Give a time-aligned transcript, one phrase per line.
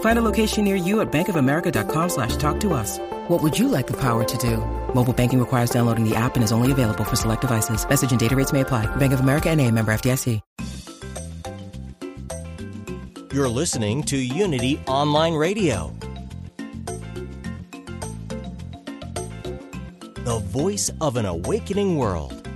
[0.00, 2.98] Find a location near you at bankofamerica.com slash talk to us.
[3.28, 4.56] What would you like the power to do?
[4.92, 7.88] Mobile banking requires downloading the app and is only available for select devices.
[7.88, 8.86] Message and data rates may apply.
[8.96, 10.40] Bank of America and a member FDIC.
[13.30, 15.94] You're listening to Unity Online Radio.
[20.24, 22.47] The voice of an awakening world.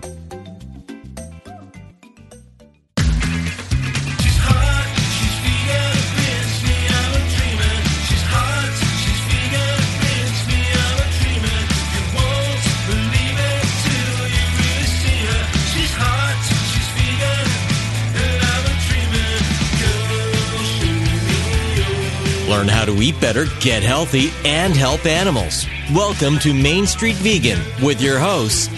[22.52, 25.66] Learn how to eat better, get healthy, and help animals.
[25.94, 28.68] Welcome to Main Street Vegan with your hosts,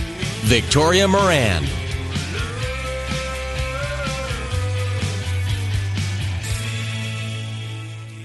[0.45, 1.65] Victoria Moran.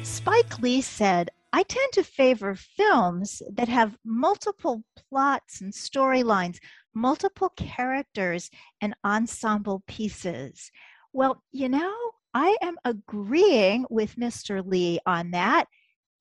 [0.03, 6.59] Spike Lee said, I tend to favor films that have multiple plots and storylines,
[6.93, 10.71] multiple characters, and ensemble pieces.
[11.11, 11.95] Well, you know,
[12.33, 14.63] I am agreeing with Mr.
[14.65, 15.65] Lee on that.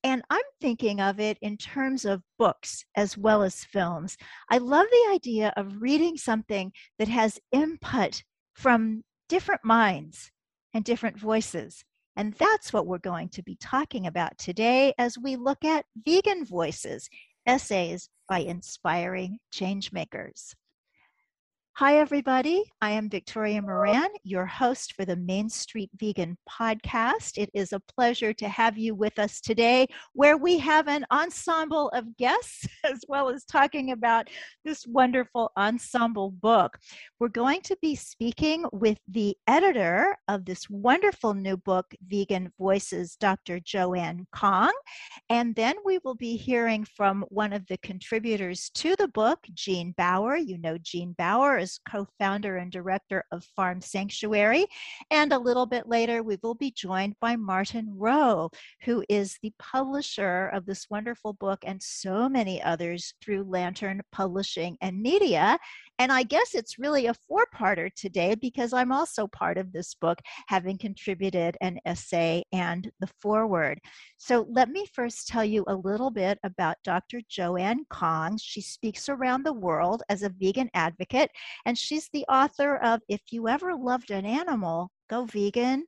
[0.04, 4.16] And I'm thinking of it in terms of books as well as films.
[4.50, 8.22] I love the idea of reading something that has input
[8.54, 10.30] from different minds
[10.72, 11.84] and different voices.
[12.16, 16.44] And that's what we're going to be talking about today as we look at vegan
[16.44, 17.08] voices,
[17.46, 20.54] essays by inspiring changemakers.
[21.78, 22.64] Hi, everybody.
[22.82, 27.38] I am Victoria Moran, your host for the Main Street Vegan podcast.
[27.38, 31.88] It is a pleasure to have you with us today, where we have an ensemble
[31.90, 34.26] of guests, as well as talking about
[34.64, 36.76] this wonderful ensemble book.
[37.20, 43.14] We're going to be speaking with the editor of this wonderful new book, Vegan Voices,
[43.14, 43.60] Dr.
[43.60, 44.72] Joanne Kong.
[45.30, 49.94] And then we will be hearing from one of the contributors to the book, Gene
[49.96, 50.36] Baur.
[50.36, 54.66] You know, Gene Baur is co founder and director of Farm Sanctuary.
[55.10, 58.50] And a little bit later, we will be joined by Martin Rowe,
[58.82, 64.78] who is the publisher of this wonderful book and so many others through Lantern Publishing
[64.80, 65.58] and Media.
[66.00, 69.94] And I guess it's really a four parter today because I'm also part of this
[69.94, 73.80] book, having contributed an essay and the foreword.
[74.16, 77.20] So let me first tell you a little bit about Dr.
[77.28, 78.38] Joanne Kong.
[78.40, 81.30] She speaks around the world as a vegan advocate,
[81.66, 85.84] and she's the author of If You Ever Loved an Animal, Go Vegan.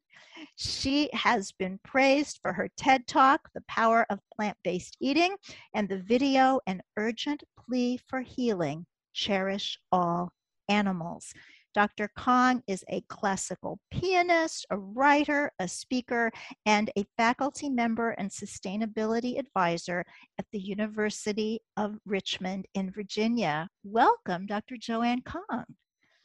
[0.57, 5.37] She has been praised for her TED Talk, The Power of Plant Based Eating,
[5.75, 10.33] and the video, An Urgent Plea for Healing cherish all
[10.69, 11.33] animals.
[11.73, 12.11] Dr.
[12.17, 16.33] Kong is a classical pianist, a writer, a speaker,
[16.67, 20.05] and a faculty member and sustainability advisor
[20.39, 23.69] at the University of Richmond in Virginia.
[23.85, 24.77] Welcome, Dr.
[24.81, 25.65] Joanne Kong.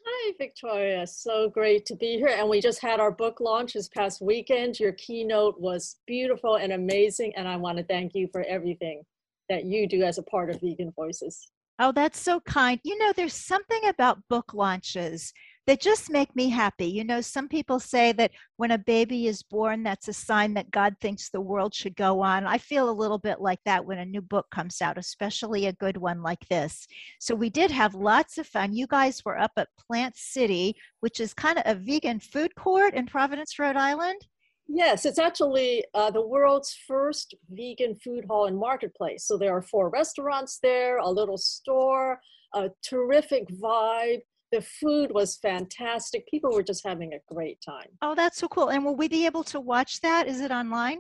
[0.08, 1.06] Hi, Victoria.
[1.06, 2.36] So great to be here.
[2.36, 4.80] And we just had our book launch this past weekend.
[4.80, 7.34] Your keynote was beautiful and amazing.
[7.36, 9.04] And I want to thank you for everything
[9.50, 11.52] that you do as a part of Vegan Voices.
[11.78, 12.80] Oh, that's so kind.
[12.84, 15.34] You know, there's something about book launches
[15.68, 16.86] that just make me happy.
[16.86, 20.72] You know, some people say that when a baby is born, that's a sign that
[20.72, 22.46] God thinks the world should go on.
[22.46, 25.74] I feel a little bit like that when a new book comes out, especially a
[25.74, 26.88] good one like this.
[27.20, 28.74] So we did have lots of fun.
[28.74, 32.94] You guys were up at Plant City, which is kind of a vegan food court
[32.94, 34.26] in Providence, Rhode Island.
[34.68, 39.26] Yes, it's actually uh, the world's first vegan food hall and marketplace.
[39.26, 42.20] So there are four restaurants there, a little store,
[42.54, 44.22] a terrific vibe.
[44.52, 46.28] The food was fantastic.
[46.28, 47.90] People were just having a great time.
[48.02, 48.70] Oh, that's so cool.
[48.70, 50.28] And will we be able to watch that?
[50.28, 51.00] Is it online?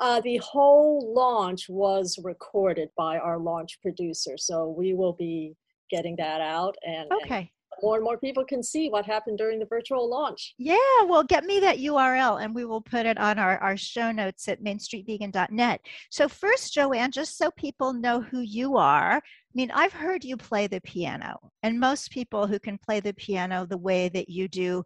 [0.00, 5.54] Uh, the whole launch was recorded by our launch producer, so we will be
[5.90, 7.38] getting that out and, Okay.
[7.38, 7.48] and
[7.82, 10.54] more and more people can see what happened during the virtual launch.
[10.58, 14.10] Yeah, well, get me that URL and we will put it on our, our show
[14.10, 15.80] notes at mainstreetvegan.net.
[16.10, 19.20] So, first, Joanne, just so people know who you are, I
[19.54, 23.66] mean, I've heard you play the piano, and most people who can play the piano
[23.66, 24.84] the way that you do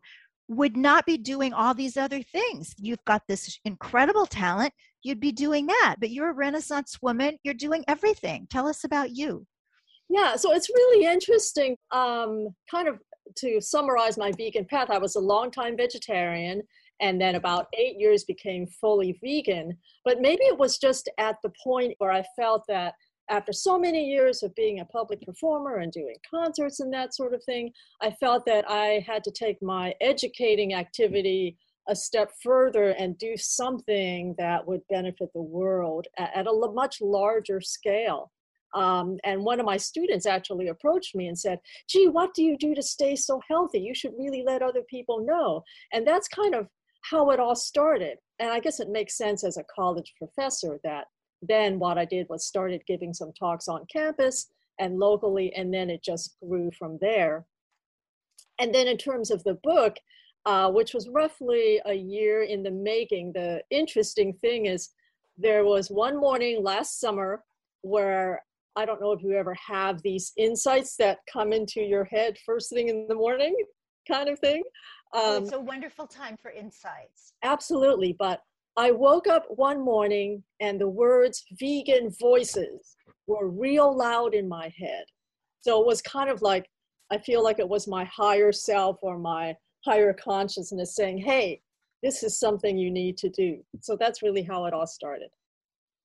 [0.49, 2.75] would not be doing all these other things.
[2.79, 7.55] You've got this incredible talent, you'd be doing that, but you're a Renaissance woman, you're
[7.55, 8.47] doing everything.
[8.51, 9.47] Tell us about you.
[10.09, 11.77] Yeah, so it's really interesting.
[11.91, 12.99] Um, kind of
[13.37, 16.63] to summarize my vegan path, I was a longtime vegetarian
[17.01, 19.77] and then about eight years became fully vegan.
[20.05, 22.95] But maybe it was just at the point where I felt that
[23.31, 27.35] after so many years of being a public performer and doing concerts and that sort
[27.35, 27.71] of thing,
[28.01, 31.57] I felt that I had to take my educating activity
[31.89, 37.61] a step further and do something that would benefit the world at, a much larger
[37.61, 38.31] scale.
[38.75, 42.57] Um, and one of my students actually approached me and said, Gee, what do you
[42.57, 43.81] do to stay so healthy?
[43.81, 45.63] You should really let other people know.
[45.93, 46.67] And that's kind of
[47.03, 48.19] how it all started.
[48.39, 51.07] And I guess it makes sense as a college professor that
[51.43, 54.51] then what I did was started giving some talks on campus
[54.81, 57.47] and locally, and then it just grew from there.
[58.61, 59.97] And then in terms of the book,
[60.47, 64.91] uh, which was roughly a year in the making, the interesting thing is
[65.37, 67.45] there was one morning last summer
[67.83, 68.43] where
[68.79, 72.71] I don't know if you ever have these insights that come into your head first
[72.71, 73.57] thing in the morning,
[74.07, 74.63] kind of thing.
[75.13, 77.33] Oh, Um, it's a wonderful time for insights.
[77.43, 78.15] Absolutely.
[78.17, 78.41] But
[78.77, 82.97] I woke up one morning and the words vegan voices
[83.27, 85.07] were real loud in my head.
[85.63, 86.71] So it was kind of like,
[87.11, 91.61] I feel like it was my higher self or my higher consciousness saying, hey,
[92.05, 93.59] this is something you need to do.
[93.81, 95.31] So that's really how it all started.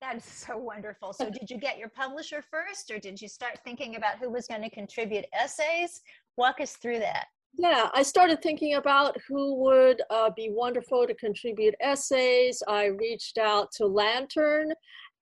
[0.03, 1.13] That is so wonderful.
[1.13, 4.47] So, did you get your publisher first, or did you start thinking about who was
[4.47, 6.01] going to contribute essays?
[6.35, 7.27] Walk us through that.
[7.57, 12.61] Yeah, I started thinking about who would uh, be wonderful to contribute essays.
[12.67, 14.73] I reached out to Lantern,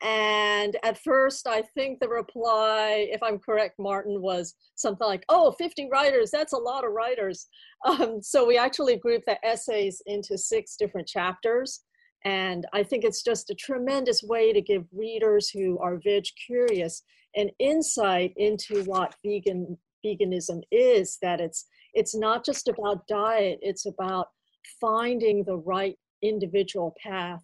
[0.02, 5.52] and at first, I think the reply, if I'm correct, Martin, was something like, oh,
[5.52, 7.48] 50 writers, that's a lot of writers.
[7.84, 11.80] Um, so we actually grouped the essays into six different chapters.
[12.24, 17.04] And I think it's just a tremendous way to give readers who are veg curious
[17.36, 23.86] an insight into what vegan veganism is, that it's it's not just about diet it's
[23.86, 24.28] about
[24.80, 27.44] finding the right individual path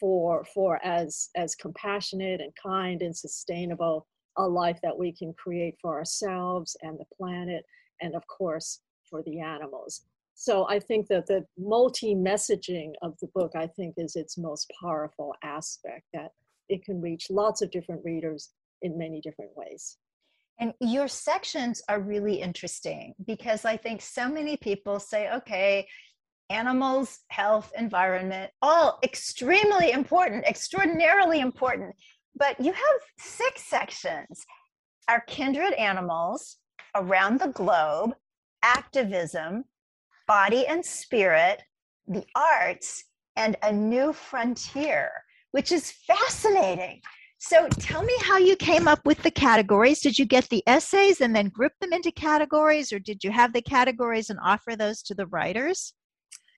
[0.00, 4.06] for for as as compassionate and kind and sustainable
[4.36, 7.64] a life that we can create for ourselves and the planet
[8.00, 10.02] and of course for the animals
[10.34, 14.70] so i think that the multi messaging of the book i think is its most
[14.80, 16.30] powerful aspect that
[16.68, 18.50] it can reach lots of different readers
[18.82, 19.96] in many different ways
[20.58, 25.86] And your sections are really interesting because I think so many people say, okay,
[26.50, 31.94] animals, health, environment, all extremely important, extraordinarily important.
[32.36, 34.44] But you have six sections
[35.08, 36.56] our kindred animals,
[36.94, 38.14] around the globe,
[38.62, 39.64] activism,
[40.26, 41.62] body and spirit,
[42.06, 43.04] the arts,
[43.36, 45.10] and a new frontier,
[45.50, 47.00] which is fascinating.
[47.38, 50.00] So tell me how you came up with the categories.
[50.00, 53.52] Did you get the essays and then group them into categories, or did you have
[53.52, 55.94] the categories and offer those to the writers?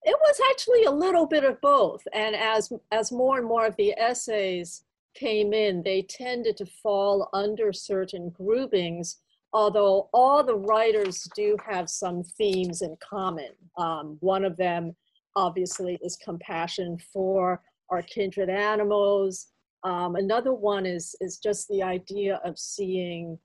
[0.07, 3.77] it was actually a little bit of both and as as more and more of
[3.77, 9.19] the essays came in they tended to fall under certain groupings
[9.57, 13.53] although all the writers do have some themes in common.
[13.79, 14.95] Um, one of them
[15.35, 19.47] obviously is compassion for our kindred animals.
[19.83, 23.39] Um, another one is is just the idea of seeing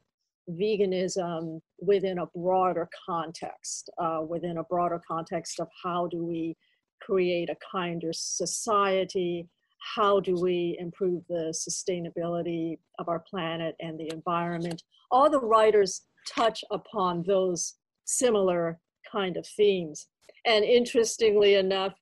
[0.49, 6.57] veganism within a broader context, uh, within a broader context of how do we
[7.01, 9.47] create a kinder society,
[9.95, 14.83] how do we improve the sustainability of our planet and the environment.
[15.09, 18.79] All the writers touch upon those similar
[19.11, 20.07] kind of themes.
[20.45, 21.93] And interestingly enough,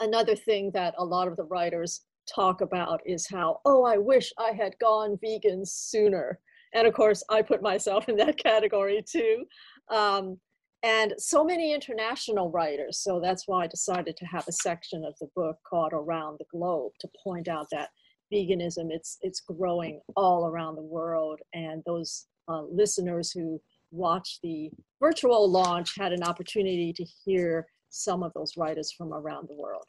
[0.00, 2.02] another thing that a lot of the writers
[2.32, 6.38] talk about is how, oh, I wish I had gone vegan sooner
[6.72, 9.44] and of course i put myself in that category too
[9.90, 10.38] um,
[10.82, 15.14] and so many international writers so that's why i decided to have a section of
[15.20, 17.90] the book called around the globe to point out that
[18.32, 23.60] veganism it's it's growing all around the world and those uh, listeners who
[23.90, 24.70] watched the
[25.00, 29.84] virtual launch had an opportunity to hear some of those writers from around the world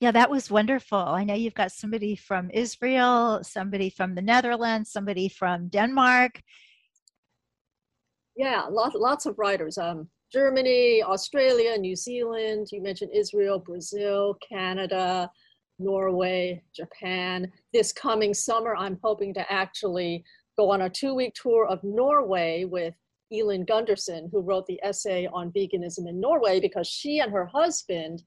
[0.00, 0.98] Yeah, that was wonderful.
[0.98, 6.40] I know you've got somebody from Israel, somebody from the Netherlands, somebody from Denmark.
[8.36, 9.78] Yeah, lots lots of writers.
[9.78, 12.68] Um, Germany, Australia, New Zealand.
[12.70, 15.28] You mentioned Israel, Brazil, Canada,
[15.78, 17.50] Norway, Japan.
[17.72, 20.24] This coming summer, I'm hoping to actually
[20.56, 22.94] go on a two-week tour of Norway with
[23.32, 28.22] Elin Gundersen, who wrote the essay on veganism in Norway, because she and her husband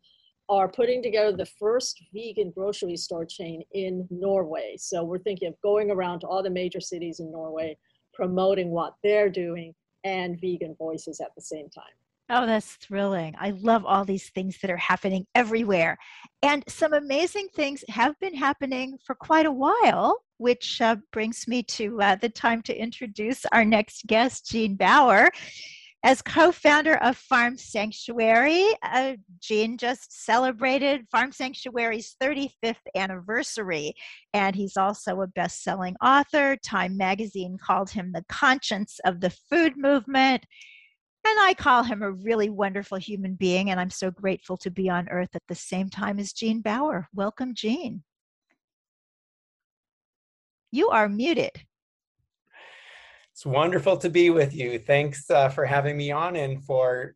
[0.49, 4.75] are putting together the first vegan grocery store chain in Norway.
[4.77, 7.77] So we're thinking of going around to all the major cities in Norway,
[8.13, 11.83] promoting what they're doing and vegan voices at the same time.
[12.29, 13.35] Oh, that's thrilling.
[13.37, 15.97] I love all these things that are happening everywhere.
[16.41, 21.63] And some amazing things have been happening for quite a while, which uh, brings me
[21.63, 25.31] to uh, the time to introduce our next guest, Gene Baur.
[26.05, 33.93] As co founder of Farm Sanctuary, uh, Gene just celebrated Farm Sanctuary's 35th anniversary,
[34.33, 36.57] and he's also a best selling author.
[36.57, 40.45] Time magazine called him the conscience of the food movement.
[41.25, 44.89] And I call him a really wonderful human being, and I'm so grateful to be
[44.89, 47.07] on earth at the same time as Gene Baur.
[47.13, 48.03] Welcome, Gene.
[50.71, 51.63] You are muted.
[53.43, 54.79] It's wonderful to be with you.
[54.79, 57.13] Thanks uh, for having me on and for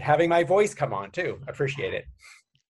[0.00, 1.38] having my voice come on too.
[1.46, 2.04] I appreciate it.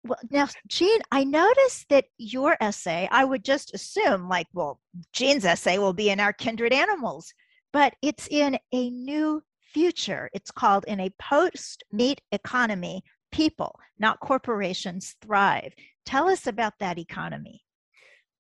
[0.05, 4.79] Well, now, Gene, I noticed that your essay, I would just assume, like, well,
[5.15, 7.33] Gene's essay will be in Our Kindred Animals,
[7.73, 10.29] but it's in a new future.
[10.35, 15.73] It's called In a Post Meat Economy, People, not corporations, thrive.
[16.05, 17.63] Tell us about that economy.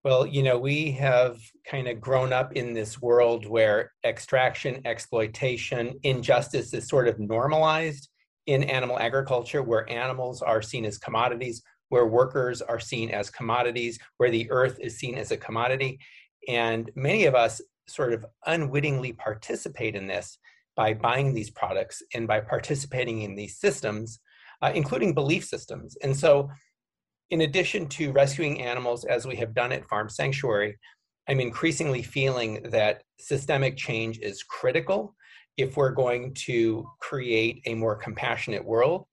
[0.08, 6.00] Well, you know, we have kind of grown up in this world where extraction, exploitation,
[6.02, 8.08] injustice is sort of normalized
[8.46, 13.98] in animal agriculture, where animals are seen as commodities, where workers are seen as commodities,
[14.16, 15.98] where the earth is seen as a commodity.
[16.48, 20.38] And many of us sort of unwittingly participate in this
[20.74, 24.20] by buying these products and by participating in these systems,
[24.62, 25.98] uh, including belief systems.
[26.02, 26.48] And so
[27.30, 30.78] in addition to rescuing animals as we have done at Farm Sanctuary,
[31.28, 35.14] I'm increasingly feeling that systemic change is critical
[35.58, 39.04] if we're going to create a more compassionate world.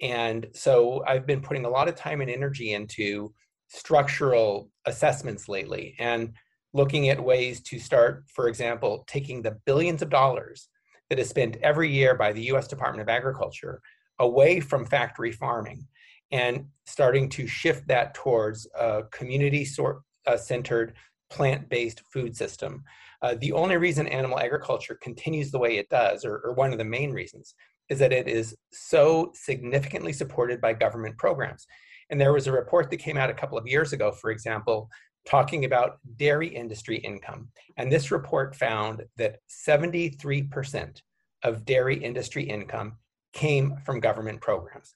[0.00, 3.32] And so I've been putting a lot of time and energy into
[3.68, 6.34] structural assessments lately and
[6.72, 10.68] looking at ways to start, for example, taking the billions of dollars
[11.08, 13.80] that is spent every year by the US Department of Agriculture
[14.20, 15.86] away from factory farming
[16.32, 20.94] and starting to shift that towards a community sort, uh, centered
[21.30, 22.82] plant based food system.
[23.22, 26.78] Uh, the only reason animal agriculture continues the way it does, or, or one of
[26.78, 27.54] the main reasons,
[27.88, 31.66] is that it is so significantly supported by government programs.
[32.10, 34.88] And there was a report that came out a couple of years ago, for example,
[35.26, 37.48] talking about dairy industry income.
[37.76, 41.00] And this report found that 73%
[41.42, 42.96] of dairy industry income
[43.32, 44.94] came from government programs.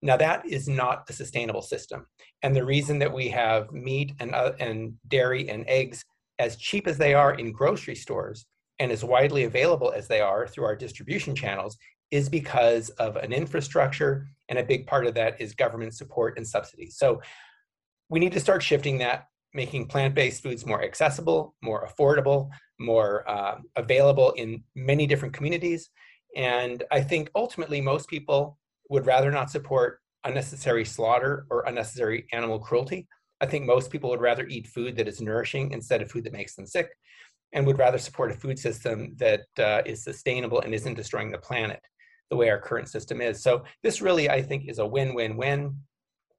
[0.00, 2.06] Now, that is not a sustainable system.
[2.42, 6.04] And the reason that we have meat and, uh, and dairy and eggs
[6.38, 8.46] as cheap as they are in grocery stores
[8.78, 11.76] and as widely available as they are through our distribution channels
[12.10, 16.46] is because of an infrastructure, and a big part of that is government support and
[16.46, 16.96] subsidies.
[16.96, 17.20] So
[18.08, 23.28] we need to start shifting that, making plant based foods more accessible, more affordable, more
[23.28, 25.90] uh, available in many different communities.
[26.36, 32.58] And I think ultimately, most people would rather not support unnecessary slaughter or unnecessary animal
[32.58, 33.06] cruelty.
[33.40, 36.32] I think most people would rather eat food that is nourishing instead of food that
[36.32, 36.90] makes them sick,
[37.52, 41.38] and would rather support a food system that uh, is sustainable and isn't destroying the
[41.38, 41.80] planet
[42.30, 43.42] the way our current system is.
[43.42, 45.76] So, this really, I think, is a win win win.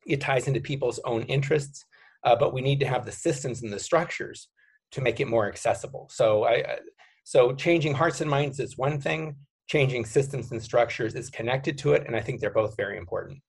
[0.05, 1.85] It ties into people's own interests,
[2.23, 4.49] uh, but we need to have the systems and the structures
[4.91, 6.09] to make it more accessible.
[6.11, 6.79] So, I,
[7.23, 9.35] so changing hearts and minds is one thing
[9.69, 12.05] changing systems and structures is connected to it.
[12.07, 13.39] And I think they're both very important.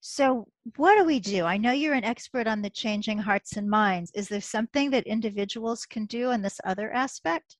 [0.00, 1.44] So, what do we do?
[1.44, 4.12] I know you're an expert on the changing hearts and minds.
[4.14, 7.56] Is there something that individuals can do in this other aspect?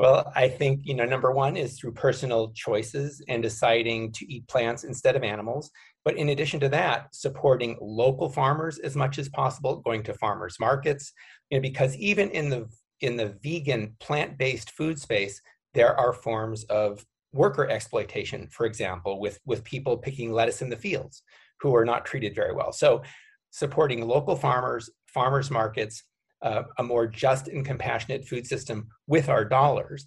[0.00, 4.48] Well, I think, you know, number one is through personal choices and deciding to eat
[4.48, 5.70] plants instead of animals.
[6.04, 10.56] But in addition to that, supporting local farmers as much as possible, going to farmers
[10.58, 11.12] markets,
[11.50, 12.68] you know, because even in the
[13.00, 15.40] in the vegan plant-based food space,
[15.74, 20.76] there are forms of worker exploitation, for example, with, with people picking lettuce in the
[20.76, 21.22] fields
[21.60, 22.72] who are not treated very well.
[22.72, 23.02] So,
[23.50, 26.04] supporting local farmers, farmers markets,
[26.42, 30.06] uh, a more just and compassionate food system with our dollars,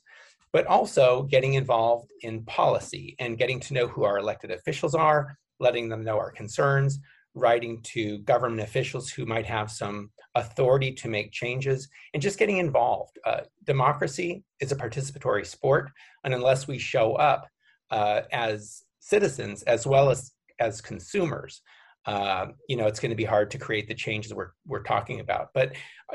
[0.53, 5.35] but also getting involved in policy and getting to know who our elected officials are,
[5.59, 6.99] letting them know our concerns,
[7.33, 12.57] writing to government officials who might have some authority to make changes, and just getting
[12.57, 13.17] involved.
[13.25, 15.91] Uh, democracy is a participatory sport,
[16.23, 17.47] and unless we show up
[17.89, 21.61] uh, as citizens as well as as consumers,
[22.05, 25.19] uh, you know, it's going to be hard to create the changes we're, we're talking
[25.19, 25.49] about.
[25.53, 25.73] But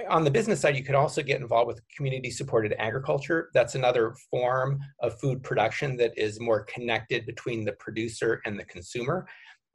[0.09, 3.51] on the business side, you could also get involved with community supported agriculture.
[3.55, 8.65] That's another form of food production that is more connected between the producer and the
[8.65, 9.27] consumer.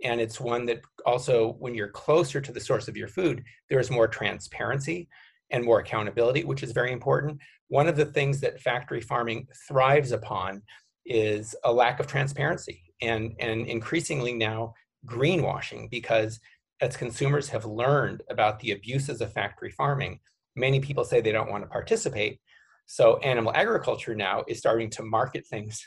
[0.03, 3.91] And it's one that also, when you're closer to the source of your food, there's
[3.91, 5.07] more transparency
[5.51, 7.39] and more accountability, which is very important.
[7.67, 10.63] One of the things that factory farming thrives upon
[11.05, 12.83] is a lack of transparency.
[13.01, 14.73] And, and increasingly now,
[15.05, 16.39] greenwashing because
[16.79, 20.19] as consumers have learned about the abuses of factory farming,
[20.55, 22.39] many people say they don't want to participate.
[22.85, 25.81] So animal agriculture now is starting to market things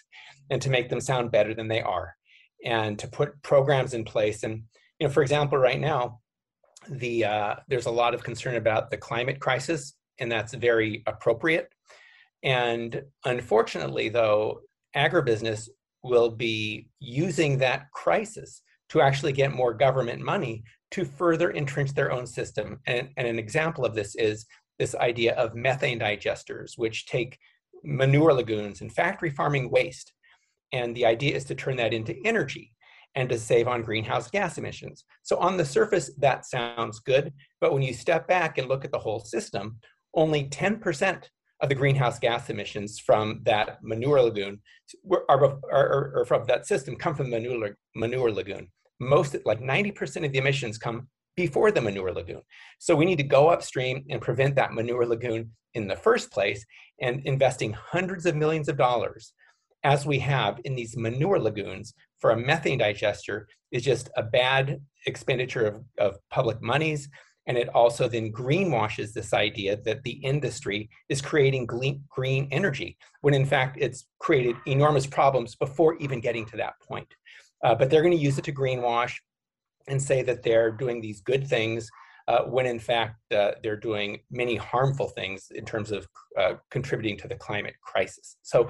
[0.51, 2.15] and to make them sound better than they are
[2.65, 4.43] and to put programs in place.
[4.43, 4.65] And,
[4.99, 6.21] you know, for example, right now,
[6.89, 11.69] the uh, there's a lot of concern about the climate crisis, and that's very appropriate.
[12.43, 14.61] And unfortunately, though,
[14.95, 15.69] agribusiness
[16.03, 22.13] will be using that crisis to actually get more government money to further entrench their
[22.13, 22.79] own system.
[22.87, 24.47] And, and an example of this is
[24.79, 27.39] this idea of methane digesters, which take
[27.83, 30.13] manure lagoons and factory farming waste.
[30.75, 32.73] And the idea is to turn that into energy
[33.15, 35.05] and to save on greenhouse gas emissions.
[35.23, 37.33] So on the surface, that sounds good.
[37.61, 39.79] But when you step back and look at the whole system,
[40.15, 41.23] only 10%
[41.61, 44.61] of the greenhouse gas emissions from that manure lagoon
[45.09, 48.69] are, are, are, are from that system come from the manure, manure lagoon
[49.01, 52.43] most like 90% of the emissions come before the manure lagoon.
[52.79, 56.65] So we need to go upstream and prevent that manure lagoon in the first place
[57.01, 59.33] and investing hundreds of millions of dollars
[59.85, 64.81] as we have in these manure lagoons for a methane digester is just a bad
[65.07, 67.09] expenditure of, of public monies.
[67.47, 73.35] And it also then greenwashes this idea that the industry is creating green energy, when
[73.35, 77.09] in fact it's created enormous problems before even getting to that point.
[77.63, 79.15] Uh, but they're going to use it to greenwash
[79.89, 81.91] and say that they're doing these good things
[82.29, 87.19] uh, when in fact uh, they're doing many harmful things in terms of uh, contributing
[87.19, 88.37] to the climate crisis.
[88.43, 88.69] So,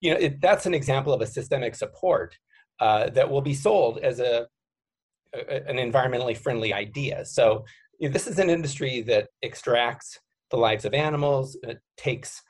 [0.00, 2.36] you know, it, that's an example of a systemic support
[2.80, 4.46] uh, that will be sold as a,
[5.34, 7.24] a an environmentally friendly idea.
[7.24, 7.64] So,
[7.98, 10.18] you know, this is an industry that extracts
[10.50, 12.42] the lives of animals, it takes,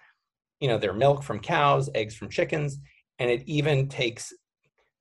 [0.61, 2.79] you know, their milk from cows, eggs from chickens,
[3.19, 4.33] and it even takes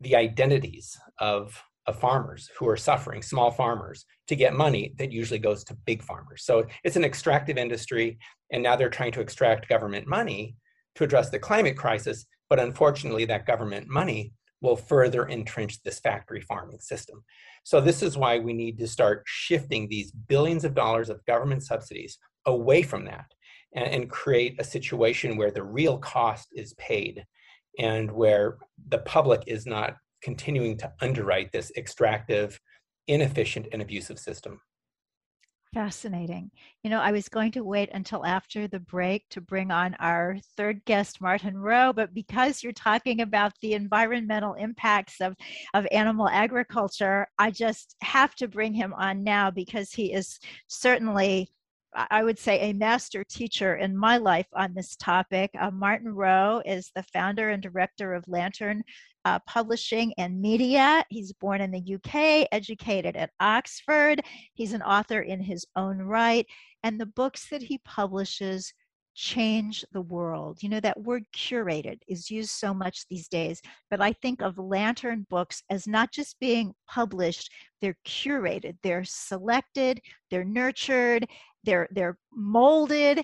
[0.02, 5.40] the identities of, of farmers who are suffering, small farmers, to get money that usually
[5.40, 6.44] goes to big farmers.
[6.44, 8.18] So it's an extractive industry,
[8.52, 10.56] and now they're trying to extract government money
[10.96, 12.26] to address the climate crisis.
[12.50, 17.24] But unfortunately, that government money will further entrench this factory farming system.
[17.64, 21.64] So this is why we need to start shifting these billions of dollars of government
[21.64, 23.26] subsidies away from that
[23.74, 27.26] and, and create a situation where the real cost is paid
[27.78, 28.58] and where
[28.90, 32.60] the public is not continuing to underwrite this extractive,
[33.08, 34.60] inefficient, and abusive system.
[35.71, 36.49] Fascinating.
[36.84, 40.38] You know, I was going to wait until after the break to bring on our
[40.58, 45.36] third guest, Martin Rowe, but because you're talking about the environmental impacts of,
[45.75, 51.51] of animal agriculture, I just have to bring him on now because he is certainly
[51.93, 55.49] I would say, a master teacher in my life on this topic.
[55.60, 58.84] Uh, Martin Rowe is the founder and director of Lantern
[59.25, 61.04] uh, Publishing and Media.
[61.10, 64.21] He's born in the UK, educated at Oxford.
[64.54, 66.45] He's an author in his own right.
[66.84, 68.73] And the books that he publishes
[69.15, 70.63] change the world.
[70.63, 74.58] You know, that word curated is used so much these days, but I think of
[74.58, 79.99] Lantern books as not just being published, they're curated, they're selected,
[80.32, 81.28] they're nurtured,
[81.63, 83.24] they're they're molded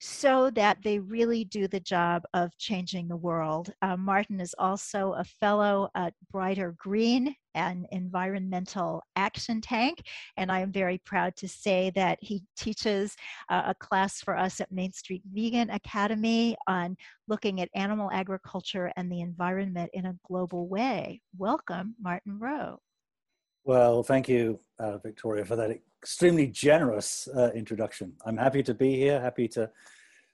[0.00, 3.72] so that they really do the job of changing the world.
[3.80, 10.02] Uh, Martin is also a fellow at Brighter Green, an environmental action tank,
[10.36, 13.16] and I am very proud to say that he teaches
[13.48, 18.92] uh, a class for us at Main Street Vegan Academy on looking at animal agriculture
[18.96, 21.22] and the environment in a global way.
[21.38, 22.78] Welcome, Martin Rowe.
[23.64, 28.12] Well, thank you, uh, Victoria, for that extremely generous uh, introduction.
[28.26, 29.70] I'm happy to be here, happy to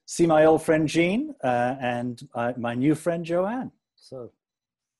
[0.05, 3.71] see my old friend Gene uh, and uh, my new friend Joanne.
[3.95, 4.33] So,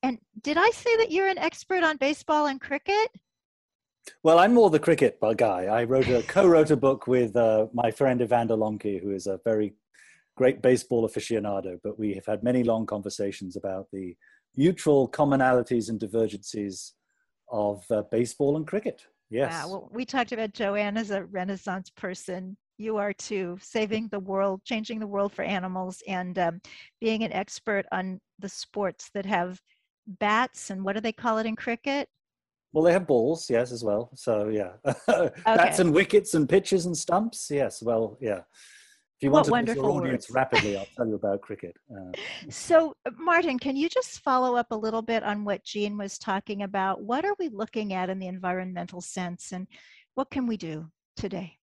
[0.01, 3.09] and did I say that you're an expert on baseball and cricket?
[4.23, 5.65] Well, I'm more the cricket guy.
[5.65, 9.41] I wrote a co-wrote a book with uh, my friend Evander Lomke, who is a
[9.43, 9.73] very
[10.37, 11.79] great baseball aficionado.
[11.83, 14.15] But we have had many long conversations about the
[14.55, 16.93] mutual commonalities and divergencies
[17.49, 19.49] of uh, baseball and cricket Yes.
[19.49, 19.67] Wow.
[19.69, 22.57] Well, we talked about Joanne as a Renaissance person.
[22.77, 26.61] You are too, saving the world, changing the world for animals, and um,
[26.99, 29.61] being an expert on the sports that have
[30.19, 32.09] bats and what do they call it in cricket?
[32.73, 34.09] Well, they have balls, yes, as well.
[34.15, 34.73] So yeah,
[35.45, 37.49] bats and wickets and pitches and stumps.
[37.51, 38.41] Yes, well, yeah.
[39.21, 40.31] If you want what to your audience words.
[40.31, 41.75] rapidly, I'll tell you about cricket.
[41.95, 42.11] Uh,
[42.49, 46.17] so, uh, Martin, can you just follow up a little bit on what Gene was
[46.17, 47.03] talking about?
[47.03, 49.67] What are we looking at in the environmental sense, and
[50.15, 51.59] what can we do today?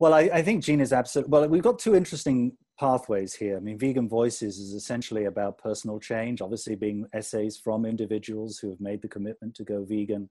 [0.00, 1.30] Well, I, I think Gene is absolutely.
[1.30, 3.56] Well, we've got two interesting pathways here.
[3.56, 8.68] I mean, Vegan Voices is essentially about personal change, obviously being essays from individuals who
[8.70, 10.28] have made the commitment to go vegan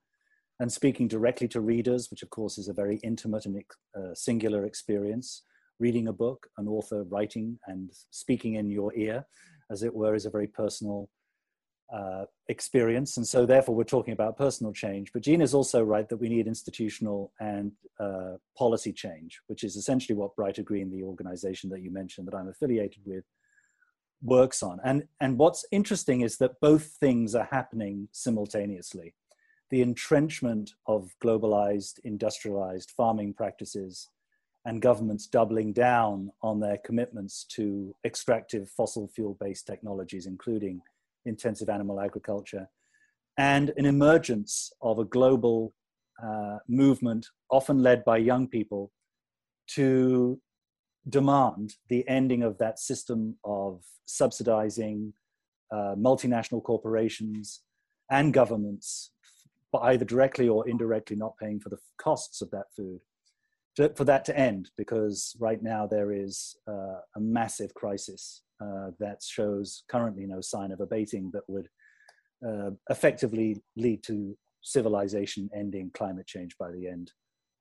[0.59, 3.63] and speaking directly to readers, which of course is a very intimate and
[3.95, 5.43] uh, singular experience.
[5.79, 9.25] Reading a book, an author writing and speaking in your ear,
[9.69, 11.09] as it were, is a very personal
[11.93, 13.15] uh, experience.
[13.17, 15.13] And so, therefore, we're talking about personal change.
[15.13, 19.75] But Gene is also right that we need institutional and uh, policy change, which is
[19.75, 23.23] essentially what Brighter Green, the organization that you mentioned that I'm affiliated with,
[24.23, 24.79] works on.
[24.83, 29.13] And, and what's interesting is that both things are happening simultaneously
[29.69, 34.09] the entrenchment of globalized, industrialized farming practices
[34.65, 40.81] and governments doubling down on their commitments to extractive fossil fuel based technologies, including
[41.25, 42.67] intensive animal agriculture,
[43.37, 45.73] and an emergence of a global
[46.23, 48.91] uh, movement, often led by young people,
[49.67, 50.39] to
[51.09, 55.13] demand the ending of that system of subsidizing
[55.71, 57.61] uh, multinational corporations
[58.09, 59.11] and governments
[59.77, 62.99] but either directly or indirectly not paying for the costs of that food,
[63.95, 69.21] for that to end, because right now there is uh, a massive crisis uh, that
[69.21, 71.67] shows currently no sign of abating that would
[72.47, 77.11] uh, effectively lead to civilization ending climate change by the end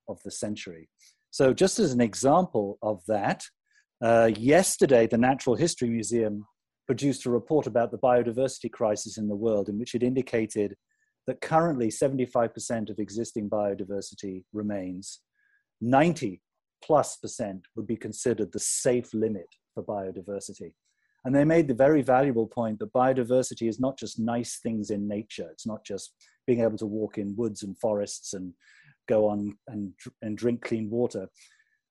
[0.08, 0.88] of the century.
[1.30, 3.44] So, just as an example of that,
[4.02, 6.46] uh, yesterday the Natural History Museum
[6.86, 10.76] produced a report about the biodiversity crisis in the world, in which it indicated
[11.26, 15.20] that currently 75% of existing biodiversity remains.
[15.80, 16.40] 90
[16.82, 20.72] plus percent would be considered the safe limit for biodiversity.
[21.24, 25.08] And they made the very valuable point that biodiversity is not just nice things in
[25.08, 25.48] nature.
[25.50, 26.12] It's not just
[26.46, 28.52] being able to walk in woods and forests and
[29.08, 31.28] go on and, and drink clean water,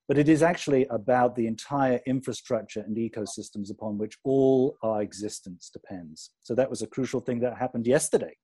[0.07, 5.69] but it is actually about the entire infrastructure and ecosystems upon which all our existence
[5.69, 6.31] depends.
[6.43, 8.35] So that was a crucial thing that happened yesterday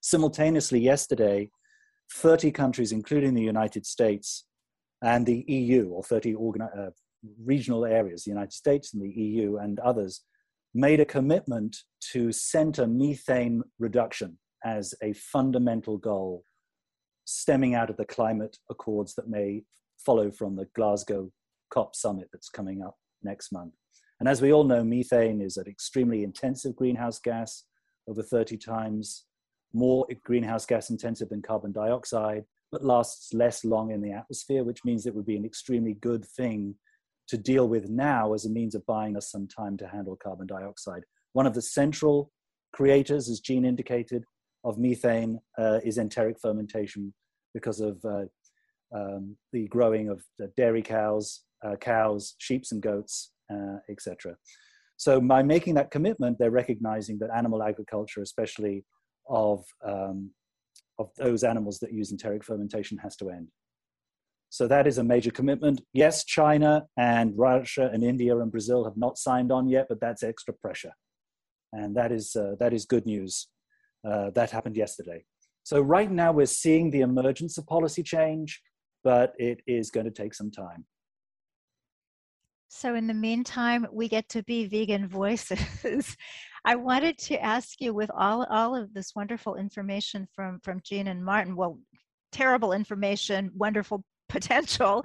[0.00, 1.50] Simultaneously, yesterday,
[2.14, 4.46] 30 countries, including the United States
[5.02, 6.90] and the EU, or 30 organi- uh,
[7.44, 10.22] regional areas, the United States and the EU and others,
[10.74, 11.76] made a commitment
[12.12, 16.44] to center methane reduction as a fundamental goal
[17.24, 19.62] stemming out of the climate accords that may
[20.04, 21.30] follow from the Glasgow
[21.70, 23.74] COP summit that's coming up next month.
[24.18, 27.64] And as we all know, methane is an extremely intensive greenhouse gas,
[28.08, 29.24] over 30 times
[29.72, 34.84] more greenhouse gas intensive than carbon dioxide, but lasts less long in the atmosphere, which
[34.84, 36.74] means it would be an extremely good thing
[37.28, 40.46] to deal with now as a means of buying us some time to handle carbon
[40.46, 41.02] dioxide.
[41.32, 42.32] One of the central
[42.72, 44.24] creators, as Gene indicated,
[44.64, 47.14] of methane uh, is enteric fermentation
[47.54, 48.24] because of uh,
[48.94, 54.36] um, the growing of the dairy cows, uh, cows, sheep and goats, uh, etc.
[54.96, 58.84] So by making that commitment, they're recognizing that animal agriculture, especially
[59.30, 60.30] of, um,
[60.98, 63.48] of those animals that use enteric fermentation has to end.
[64.50, 65.80] So that is a major commitment.
[65.92, 70.24] Yes, China and Russia and India and Brazil have not signed on yet, but that's
[70.24, 70.92] extra pressure.
[71.72, 73.48] And that is, uh, that is good news.
[74.04, 75.24] Uh, that happened yesterday.
[75.62, 78.60] So right now we're seeing the emergence of policy change,
[79.04, 80.84] but it is going to take some time.
[82.68, 86.16] So in the meantime, we get to be vegan voices.
[86.64, 91.08] I wanted to ask you with all, all of this wonderful information from, from Gene
[91.08, 91.78] and Martin, well,
[92.32, 95.04] terrible information, wonderful potential,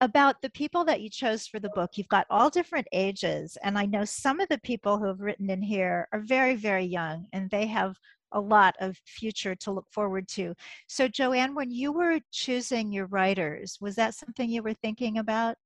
[0.00, 1.92] about the people that you chose for the book.
[1.94, 5.50] You've got all different ages, and I know some of the people who have written
[5.50, 7.96] in here are very, very young, and they have
[8.32, 10.54] a lot of future to look forward to.
[10.86, 15.56] So, Joanne, when you were choosing your writers, was that something you were thinking about?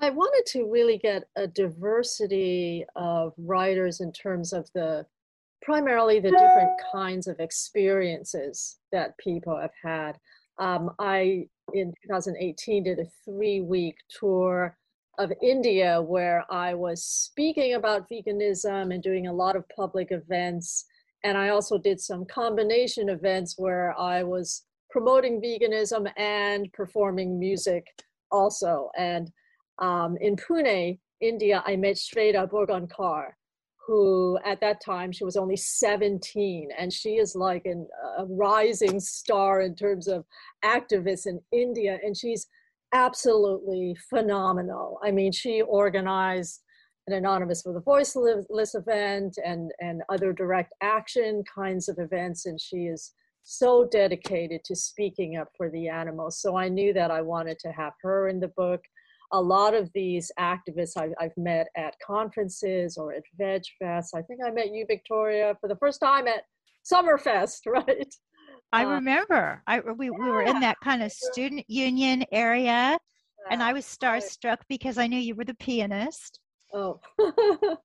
[0.00, 5.06] I wanted to really get a diversity of writers in terms of the
[5.60, 10.16] primarily the different kinds of experiences that people have had.
[10.58, 14.76] Um, I, in 2018, did a three week tour
[15.18, 20.84] of India where I was speaking about veganism and doing a lot of public events
[21.24, 27.84] And I also did some combination events where I was promoting veganism and performing music
[28.30, 28.90] also.
[28.96, 29.32] And
[29.78, 33.32] um, in Pune, India, I met Shweta Borgankar,
[33.88, 37.88] who at that time she was only 17 and she is like an,
[38.18, 40.26] a rising star in terms of
[40.62, 42.46] activists in india and she's
[42.92, 44.98] absolutely phenomenal.
[45.02, 46.62] I mean she organized
[47.06, 52.60] an anonymous for the voiceless event and and other direct action kinds of events and
[52.60, 53.12] she is
[53.42, 56.40] so dedicated to speaking up for the animals.
[56.40, 58.82] So i knew that i wanted to have her in the book
[59.32, 64.14] a lot of these activists I've, I've, met at conferences or at Veg Fest.
[64.14, 66.44] I think I met you, Victoria, for the first time at
[66.90, 68.14] Summerfest, right?
[68.72, 69.62] I uh, remember.
[69.66, 72.98] I we, we were in that kind of student union area,
[73.50, 76.40] and I was starstruck because I knew you were the pianist.
[76.74, 77.00] Oh,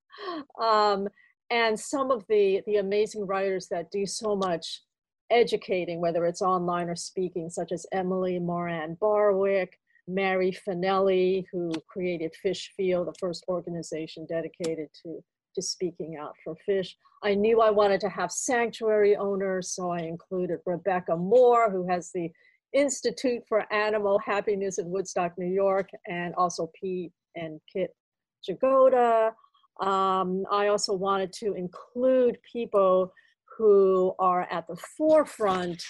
[0.62, 1.08] um,
[1.50, 4.82] and some of the the amazing writers that do so much
[5.30, 12.34] educating, whether it's online or speaking, such as Emily Moran Barwick, Mary Finelli, who created
[12.42, 15.24] Fish Feel, the first organization dedicated to,
[15.56, 16.96] to speaking out for fish.
[17.24, 22.12] I knew I wanted to have sanctuary owners, so I included Rebecca Moore, who has
[22.14, 22.30] the
[22.74, 27.96] Institute for Animal Happiness in Woodstock, New York, and also Pete and Kit
[28.48, 29.32] Jagoda.
[29.80, 33.14] Um, I also wanted to include people
[33.58, 35.82] who are at the forefront,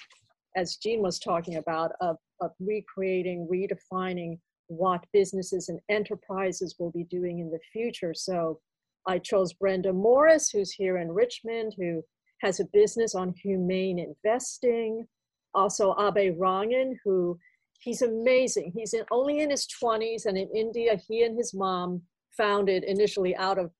[0.56, 7.04] as Gene was talking about, of of recreating, redefining what businesses and enterprises will be
[7.06, 8.14] doing in the future.
[8.14, 8.60] So
[9.08, 12.02] I chose Brenda Morris, who's here in Richmond, who
[12.42, 15.06] has a business on humane investing.
[15.54, 17.38] Also, Abe Rangan, who
[17.80, 18.72] he's amazing.
[18.76, 22.02] He's in, only in his 20s, and in India, he and his mom
[22.36, 23.72] founded initially out of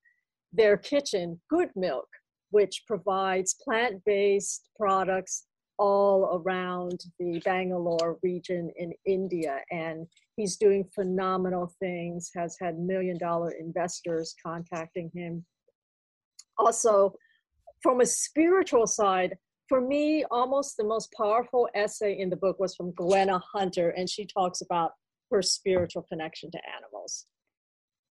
[0.52, 2.08] their kitchen Good Milk,
[2.52, 5.46] which provides plant based products
[5.84, 9.60] all around the Bangalore region in India.
[9.70, 15.46] And he's doing phenomenal things, has had million dollar investors contacting him.
[16.58, 17.14] Also,
[17.82, 19.36] from a spiritual side,
[19.68, 24.10] for me, almost the most powerful essay in the book was from Gwenna Hunter, and
[24.10, 24.92] she talks about
[25.32, 27.26] her spiritual connection to animals.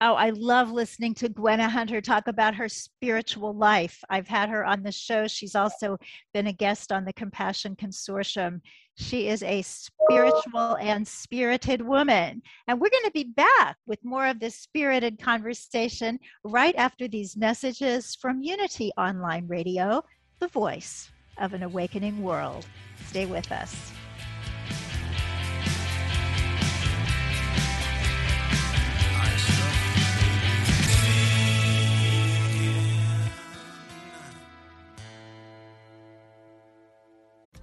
[0.04, 4.02] Oh, I love listening to Gwenna Hunter talk about her spiritual life.
[4.10, 5.28] I've had her on the show.
[5.28, 5.96] She's also
[6.34, 8.60] been a guest on the Compassion Consortium.
[8.96, 12.42] She is a spiritual and spirited woman.
[12.66, 17.36] And we're going to be back with more of this spirited conversation right after these
[17.36, 20.02] messages from Unity Online Radio,
[20.40, 22.66] the voice of an awakening world.
[23.06, 23.92] Stay with us.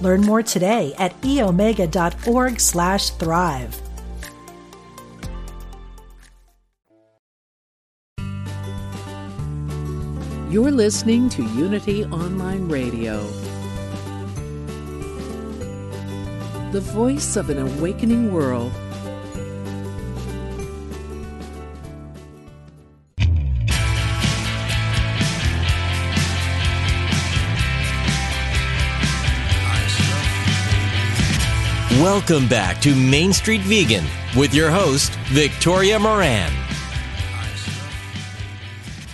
[0.00, 3.80] Learn more today at eomega.org slash thrive.
[10.50, 13.22] You're listening to Unity Online Radio,
[16.72, 18.72] the voice of an awakening world.
[32.00, 36.50] Welcome back to Main Street Vegan with your host, Victoria Moran.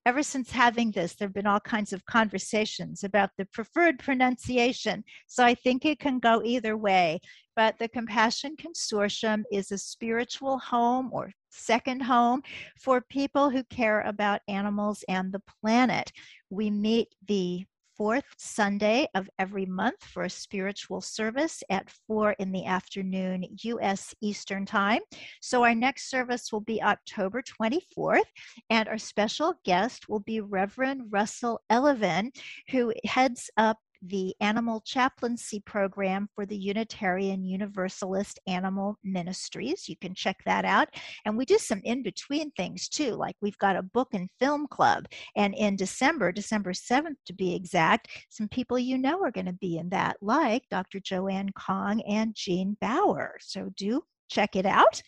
[0.05, 5.03] ever since having this, there have been all kinds of conversations about the preferred pronunciation.
[5.27, 7.19] So I think it can go either way.
[7.55, 12.41] But the Compassion Consortium is a spiritual home or second home
[12.79, 16.11] for people who care about animals and the planet.
[16.49, 22.51] We meet the fourth Sunday of every month for a spiritual service at 4 in
[22.51, 24.15] the afternoon U.S.
[24.21, 25.01] Eastern Time.
[25.41, 28.23] So our next service will be October 24th,
[28.69, 32.31] and our special guest will be Reverend Russell Elevin,
[32.69, 39.87] who heads up the Animal Chaplaincy Program for the Unitarian Universalist Animal Ministries.
[39.87, 40.89] You can check that out.
[41.25, 44.67] And we do some in between things too, like we've got a book and film
[44.67, 45.05] club.
[45.35, 49.53] And in December, December 7th to be exact, some people you know are going to
[49.53, 50.99] be in that, like Dr.
[50.99, 53.37] Joanne Kong and Gene Baur.
[53.39, 55.01] So do check it out.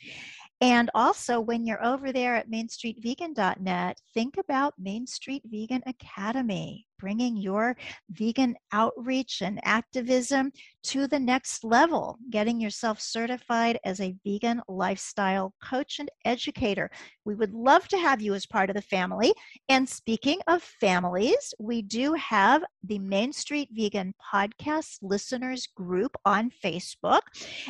[0.62, 7.38] And also, when you're over there at mainstreetvegan.net, think about Main Street Vegan Academy, bringing
[7.38, 7.78] your
[8.10, 15.54] vegan outreach and activism to the next level, getting yourself certified as a vegan lifestyle
[15.64, 16.90] coach and educator.
[17.24, 19.36] We would love to have you as part of the family.
[19.70, 26.50] And speaking of families, we do have the Main Street Vegan Podcast Listeners Group on
[26.50, 27.22] Facebook.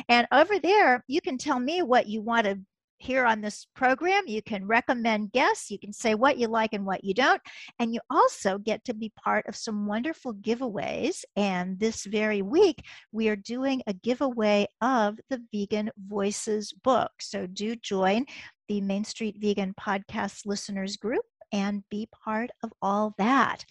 [0.08, 2.58] And over there, you can tell me what you want to
[2.98, 4.24] here on this program.
[4.26, 7.40] You can recommend guests, you can say what you like and what you don't,
[7.78, 11.24] and you also get to be part of some wonderful giveaways.
[11.36, 12.82] And this very week,
[13.12, 17.10] we are doing a giveaway of the Vegan Voices book.
[17.20, 18.24] So do join
[18.68, 23.64] the Main Street Vegan Podcast Listeners Group and be part of all that.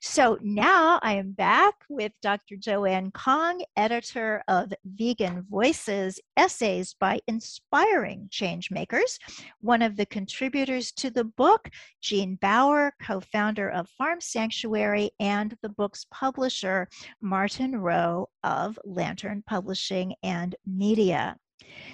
[0.00, 2.56] So now I am back with Dr.
[2.56, 9.18] Joanne Kong, editor of Vegan Voices Essays by Inspiring Changemakers,
[9.60, 11.68] one of the contributors to the book,
[12.00, 16.88] Gene Baur, co founder of Farm Sanctuary, and the book's publisher,
[17.20, 21.36] Martin Rowe of Lantern Publishing and Media.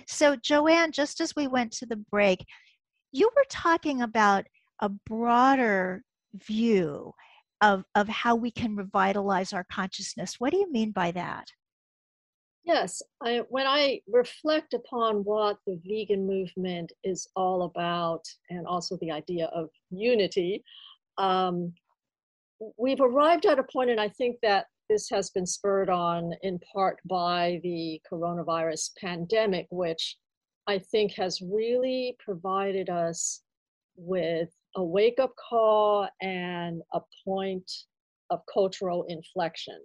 [0.07, 2.45] So, Joanne, just as we went to the break,
[3.13, 4.45] you were talking about
[4.81, 6.03] a broader
[6.35, 7.13] view
[7.61, 10.37] of, of how we can revitalize our consciousness.
[10.39, 11.47] What do you mean by that?
[12.65, 18.97] Yes, I, when I reflect upon what the vegan movement is all about, and also
[19.01, 20.65] the idea of unity,
[21.19, 21.75] um,
[22.79, 26.59] we've arrived at a point, and I think that this has been spurred on in
[26.73, 30.17] part by the coronavirus pandemic, which
[30.67, 33.43] I think has really provided us
[33.97, 37.71] with a wake up call and a point
[38.31, 39.81] of cultural inflection.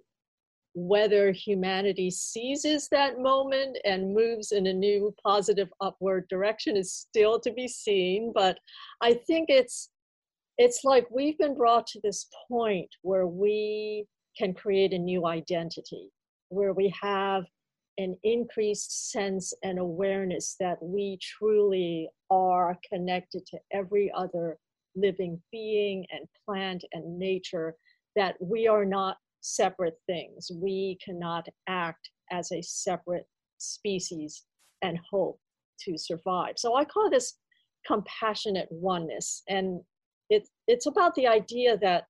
[0.76, 7.40] Whether humanity seizes that moment and moves in a new positive upward direction is still
[7.42, 8.58] to be seen, but
[9.02, 9.90] I think it's
[10.58, 14.06] it's like we've been brought to this point where we
[14.38, 16.10] can create a new identity,
[16.50, 17.46] where we have
[17.98, 24.58] an increased sense and awareness that we truly are connected to every other
[24.96, 27.76] living being and plant and nature
[28.16, 30.52] that we are not separate things.
[30.54, 33.26] We cannot act as a separate
[33.58, 34.46] species
[34.82, 35.40] and hope
[35.82, 36.54] to survive.
[36.58, 37.36] So I call this
[37.86, 39.44] compassionate oneness.
[39.48, 39.82] And
[40.30, 42.06] it's it's about the idea that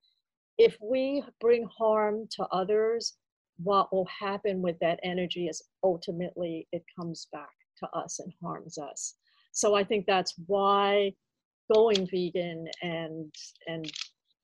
[0.58, 3.16] if we bring harm to others,
[3.64, 8.78] what will happen with that energy is ultimately it comes back to us and harms
[8.78, 9.16] us.
[9.52, 11.14] So I think that's why
[11.74, 13.34] going vegan and
[13.68, 13.92] and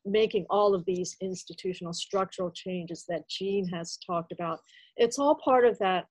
[0.06, 4.60] making all of these institutional structural changes that Gene has talked about.
[4.98, 6.06] It's all part of that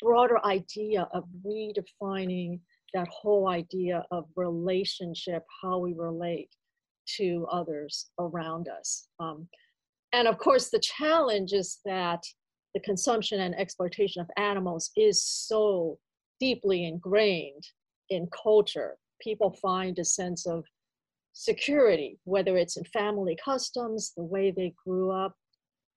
[0.00, 2.60] broader idea of redefining
[2.94, 6.48] that whole idea of relationship, how we relate
[7.16, 9.08] to others around us.
[9.18, 9.48] Um,
[10.12, 12.22] and of course, the challenge is that
[12.74, 15.98] the consumption and exploitation of animals is so
[16.40, 17.64] deeply ingrained
[18.10, 20.64] in culture people find a sense of
[21.32, 25.34] security, whether it's in family customs, the way they grew up.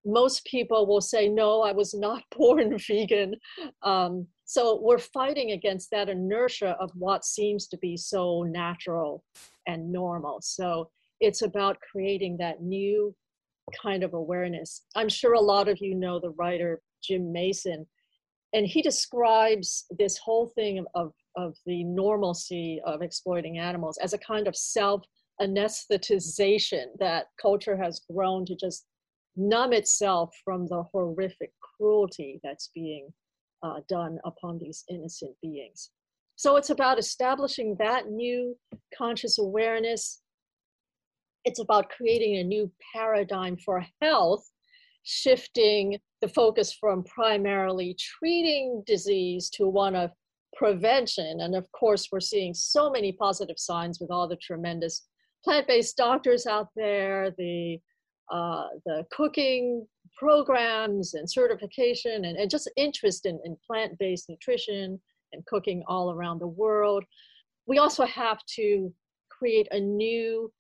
[0.05, 3.35] Most people will say, No, I was not born vegan.
[3.81, 9.23] Um, so we're fighting against that inertia of what seems to be so natural
[9.67, 10.39] and normal.
[10.41, 13.15] So it's about creating that new
[13.81, 14.85] kind of awareness.
[14.95, 17.87] I'm sure a lot of you know the writer Jim Mason.
[18.53, 21.13] and he describes this whole thing of, of
[21.65, 25.03] the normalcy of exploiting animals as a kind of self
[25.41, 28.85] anesthetization that culture has grown to just
[29.35, 33.11] numb itself from the horrific cruelty that's being
[33.63, 35.89] uh, done upon these innocent beings.
[36.35, 38.57] So it's about establishing that new
[38.95, 40.21] conscious awareness.
[41.45, 44.47] It's about creating a new paradigm for health,
[45.03, 50.11] shifting the focus from primarily treating disease to one of
[50.55, 51.41] prevention.
[51.41, 55.07] And of course, we're seeing so many positive signs with all the tremendous
[55.43, 57.79] plant-based doctors out there, the
[58.31, 59.85] uh, the cooking
[60.17, 64.99] programs and certification and, and just interest in, in plant-based nutrition
[65.33, 67.03] and cooking all around the world.
[67.65, 68.93] We also have to
[69.29, 70.51] create a new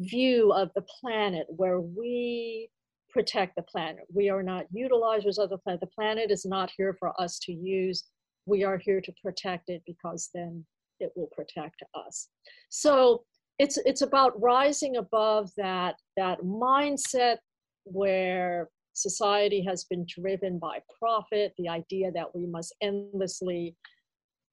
[0.00, 2.70] view of the planet where we
[3.10, 4.04] protect the planet.
[4.12, 5.80] We are not utilizers of the planet.
[5.80, 8.04] The planet is not here for us to use.
[8.46, 10.64] We are here to protect it because then
[11.00, 12.28] it will protect us.
[12.68, 13.24] So
[13.58, 17.38] it's it's about rising above that that mindset
[17.84, 23.76] where society has been driven by profit, the idea that we must endlessly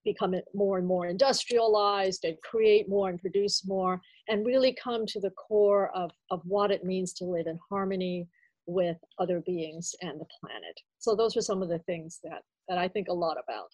[0.04, 5.20] become more and more industrialized and create more and produce more and really come to
[5.20, 8.28] the core of, of what it means to live in harmony
[8.66, 10.80] with other beings and the planet.
[11.00, 13.70] So those are some of the things that, that I think a lot about.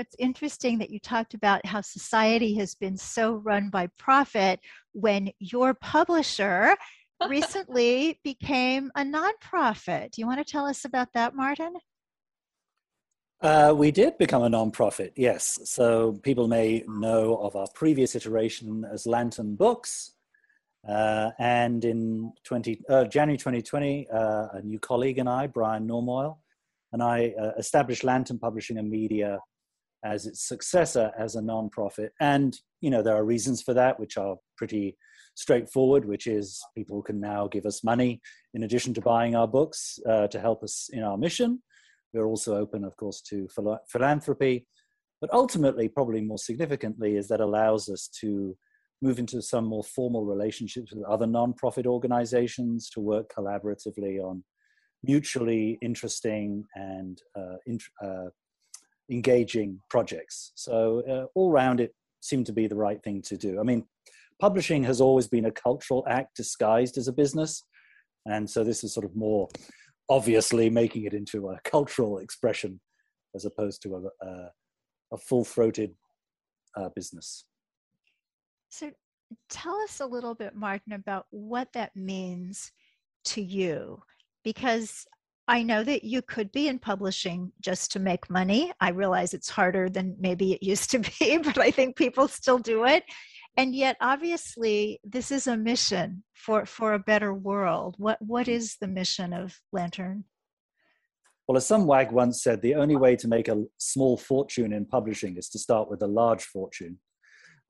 [0.00, 4.58] It's interesting that you talked about how society has been so run by profit
[4.92, 6.74] when your publisher
[7.28, 10.12] recently became a nonprofit.
[10.12, 11.74] Do you want to tell us about that, Martin?
[13.42, 15.58] Uh, we did become a nonprofit, yes.
[15.64, 20.12] So people may know of our previous iteration as Lantern Books.
[20.88, 26.38] Uh, and in 20, uh, January 2020, uh, a new colleague and I, Brian Normoyle,
[26.92, 29.38] and I uh, established Lantern Publishing and Media
[30.04, 32.10] as its successor as a nonprofit.
[32.20, 34.96] And, you know, there are reasons for that, which are pretty
[35.34, 38.20] straightforward, which is people can now give us money
[38.54, 41.62] in addition to buying our books uh, to help us in our mission.
[42.12, 44.66] We're also open, of course, to phil- philanthropy.
[45.20, 48.56] But ultimately, probably more significantly, is that allows us to
[49.02, 54.44] move into some more formal relationships with other nonprofit organizations to work collaboratively on
[55.02, 58.26] mutually interesting and uh, int- uh,
[59.10, 60.52] engaging projects.
[60.54, 63.60] So uh, all round, it seemed to be the right thing to do.
[63.60, 63.84] I mean,
[64.40, 67.62] publishing has always been a cultural act disguised as a business,
[68.26, 69.48] and so this is sort of more
[70.10, 72.80] obviously making it into a cultural expression
[73.34, 74.50] as opposed to a, a,
[75.12, 75.92] a full-throated
[76.76, 77.44] uh, business.
[78.68, 78.90] So,
[79.48, 82.72] tell us a little bit, Martin, about what that means
[83.26, 84.02] to you,
[84.42, 85.06] because
[85.50, 88.72] I know that you could be in publishing just to make money.
[88.80, 92.58] I realize it's harder than maybe it used to be, but I think people still
[92.58, 93.02] do it.
[93.56, 97.96] And yet, obviously, this is a mission for, for a better world.
[97.98, 100.22] What, what is the mission of Lantern?
[101.48, 104.86] Well, as some wag once said, the only way to make a small fortune in
[104.86, 107.00] publishing is to start with a large fortune.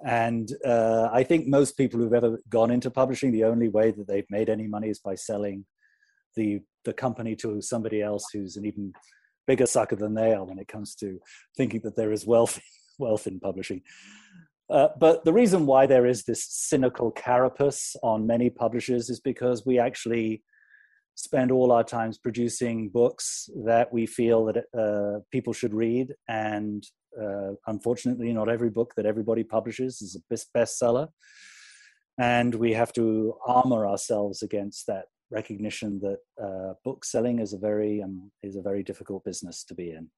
[0.06, 4.06] And uh, I think most people who've ever gone into publishing, the only way that
[4.06, 5.64] they've made any money is by selling
[6.36, 8.92] the the company to somebody else who's an even
[9.46, 11.18] bigger sucker than they are when it comes to
[11.56, 12.60] thinking that there is wealth
[12.98, 13.82] wealth in publishing.
[14.70, 19.66] Uh, but the reason why there is this cynical carapace on many publishers is because
[19.66, 20.42] we actually
[21.16, 26.14] spend all our times producing books that we feel that uh, people should read.
[26.28, 26.84] And
[27.20, 31.08] uh, unfortunately, not every book that everybody publishes is a bestseller.
[32.18, 37.58] And we have to armor ourselves against that recognition that uh, book selling is a
[37.58, 40.08] very um, is a very difficult business to be in.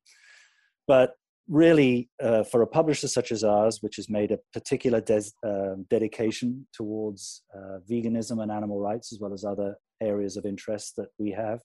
[0.86, 1.14] But
[1.48, 5.74] really, uh, for a publisher such as ours, which has made a particular des- uh,
[5.90, 11.08] dedication towards uh, veganism and animal rights, as well as other areas of interest that
[11.18, 11.60] we have,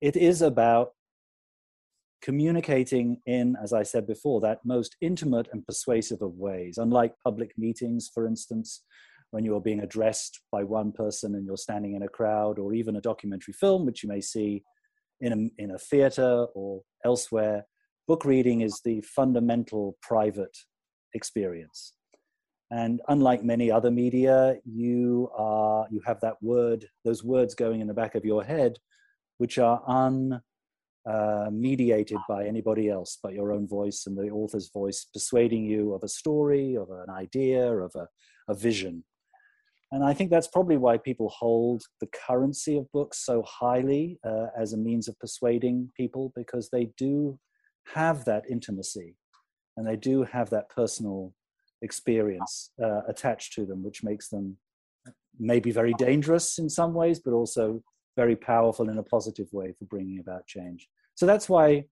[0.00, 0.90] it is about
[2.22, 6.76] communicating in, as I said before, that most intimate and persuasive of ways.
[6.78, 8.82] Unlike public meetings, for instance,
[9.30, 12.74] when you are being addressed by one person and you're standing in a crowd, or
[12.74, 14.62] even a documentary film, which you may see
[15.20, 17.64] in a, in a theater or elsewhere,
[18.08, 20.56] book reading is the fundamental private
[21.14, 21.92] experience.
[22.72, 27.88] And unlike many other media, you are you have that word, those words going in
[27.88, 28.78] the back of your head,
[29.38, 29.82] which are
[31.08, 35.94] unmediated uh, by anybody else, but your own voice and the author's voice, persuading you
[35.94, 38.06] of a story, of an idea, of a,
[38.48, 39.02] a vision.
[39.92, 44.46] And I think that's probably why people hold the currency of books so highly uh,
[44.56, 47.38] as a means of persuading people, because they do
[47.94, 49.16] have that intimacy
[49.76, 51.34] and they do have that personal
[51.82, 54.56] experience uh, attached to them, which makes them
[55.38, 57.82] maybe very dangerous in some ways, but also
[58.16, 60.88] very powerful in a positive way for bringing about change.
[61.14, 61.86] So that's why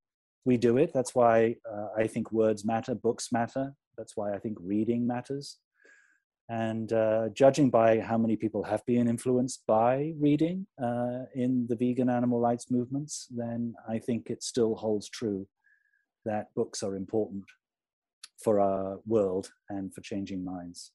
[0.44, 0.92] we do it.
[0.92, 3.74] That's why uh, I think words matter, books matter.
[3.96, 5.58] That's why I think reading matters.
[6.50, 11.76] And uh, judging by how many people have been influenced by reading uh, in the
[11.76, 15.46] vegan animal rights movements, then I think it still holds true
[16.24, 17.44] that books are important
[18.42, 20.92] for our world and for changing minds.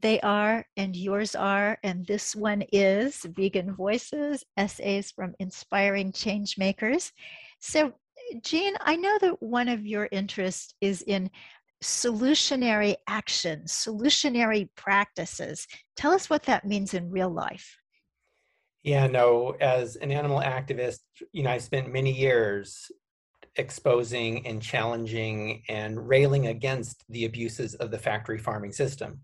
[0.00, 6.58] They are, and yours are, and this one is Vegan Voices Essays from Inspiring Change
[6.58, 7.10] Makers.
[7.58, 7.94] So,
[8.42, 11.30] Gene, I know that one of your interests is in
[11.84, 15.66] solutionary actions, solutionary practices.
[15.96, 17.76] Tell us what that means in real life.
[18.82, 21.00] Yeah, no, as an animal activist,
[21.32, 22.90] you know, I spent many years
[23.56, 29.20] exposing and challenging and railing against the abuses of the factory farming system.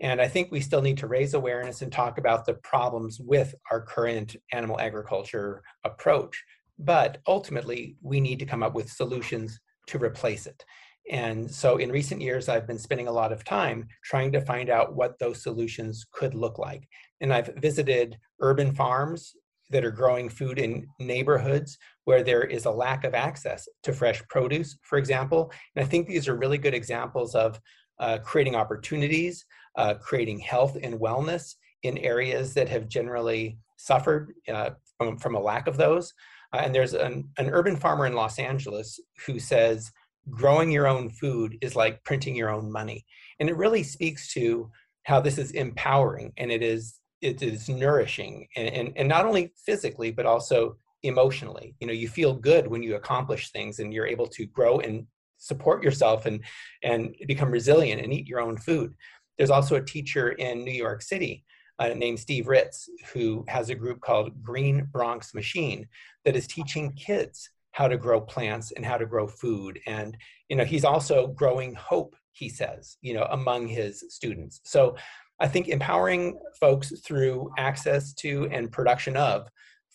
[0.00, 3.54] And I think we still need to raise awareness and talk about the problems with
[3.70, 6.42] our current animal agriculture approach.
[6.78, 9.58] But ultimately, we need to come up with solutions
[9.88, 10.64] to replace it.
[11.10, 14.70] And so in recent years, I've been spending a lot of time trying to find
[14.70, 16.88] out what those solutions could look like.
[17.20, 19.34] And I've visited urban farms
[19.70, 24.22] that are growing food in neighborhoods where there is a lack of access to fresh
[24.28, 25.50] produce, for example.
[25.74, 27.60] And I think these are really good examples of
[27.98, 29.44] uh, creating opportunities,
[29.76, 35.40] uh, creating health and wellness in areas that have generally suffered uh, from, from a
[35.40, 36.12] lack of those.
[36.52, 39.90] Uh, and there's an, an urban farmer in Los Angeles who says,
[40.30, 43.04] growing your own food is like printing your own money.
[43.40, 44.70] And it really speaks to
[45.04, 49.52] how this is empowering and it is it is nourishing and, and, and not only
[49.64, 54.06] physically but also emotionally you know you feel good when you accomplish things and you're
[54.06, 55.06] able to grow and
[55.38, 56.40] support yourself and
[56.82, 58.94] and become resilient and eat your own food
[59.36, 61.44] there's also a teacher in new york city
[61.80, 65.86] uh, named steve ritz who has a group called green bronx machine
[66.24, 69.80] that is teaching kids how to grow plants and how to grow food.
[69.86, 70.16] And,
[70.48, 74.60] you know, he's also growing hope, he says, you know, among his students.
[74.64, 74.96] So
[75.40, 79.48] I think empowering folks through access to and production of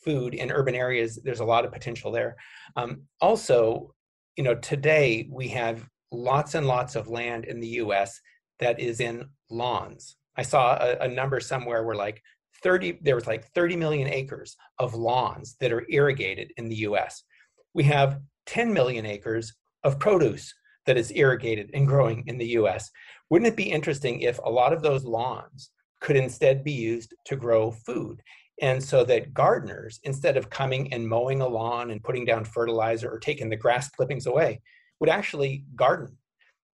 [0.03, 2.35] food in urban areas, there's a lot of potential there.
[2.75, 3.93] Um, also,
[4.35, 8.19] you know, today we have lots and lots of land in the US
[8.59, 10.15] that is in lawns.
[10.35, 12.21] I saw a, a number somewhere where like
[12.63, 17.23] 30, there was like 30 million acres of lawns that are irrigated in the US
[17.77, 19.53] we have 10 million acres
[19.83, 20.51] of produce
[20.87, 22.89] that is irrigated and growing in the US.
[23.29, 25.69] Wouldn't it be interesting if a lot of those lawns
[26.01, 28.19] could instead be used to grow food?
[28.63, 33.11] And so that gardeners, instead of coming and mowing a lawn and putting down fertilizer
[33.11, 34.59] or taking the grass clippings away,
[34.99, 36.17] would actually garden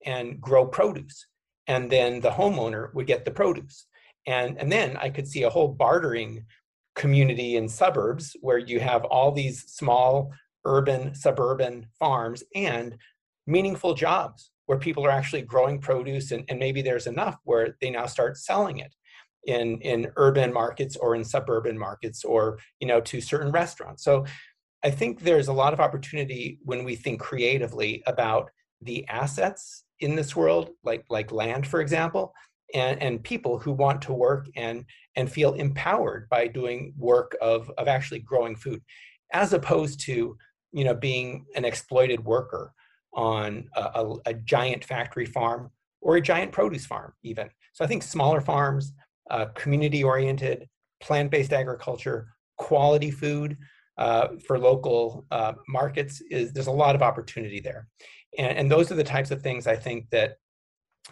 [0.06, 1.28] and grow produce.
[1.68, 3.88] And then the homeowner would get the produce.
[4.26, 6.45] And, and then I could see a whole bartering
[6.95, 10.32] community in suburbs where you have all these small
[10.66, 12.97] urban, suburban farms and
[13.47, 17.89] meaningful jobs where people are actually growing produce and, and maybe there's enough where they
[17.89, 18.93] now start selling it
[19.45, 24.03] in in urban markets or in suburban markets or you know to certain restaurants.
[24.03, 24.26] So
[24.84, 28.49] i think there's a lot of opportunity when we think creatively about
[28.82, 32.34] the assets in this world like like land for example
[32.74, 34.86] and and people who want to work and
[35.16, 38.82] and feel empowered by doing work of of actually growing food
[39.34, 40.38] as opposed to
[40.74, 42.74] you know, being an exploited worker
[43.13, 45.69] on a, a, a giant factory farm
[46.01, 47.49] or a giant produce farm, even.
[47.74, 48.93] So I think smaller farms,
[49.30, 50.67] uh, community-oriented,
[51.01, 53.57] plant-based agriculture, quality food
[53.97, 57.88] uh, for local uh, markets is there's a lot of opportunity there,
[58.38, 60.38] and, and those are the types of things I think that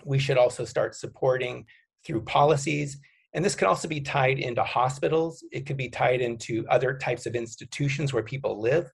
[0.04, 1.66] we should also start supporting
[2.06, 2.98] through policies.
[3.34, 5.44] And this could also be tied into hospitals.
[5.52, 8.92] It could be tied into other types of institutions where people live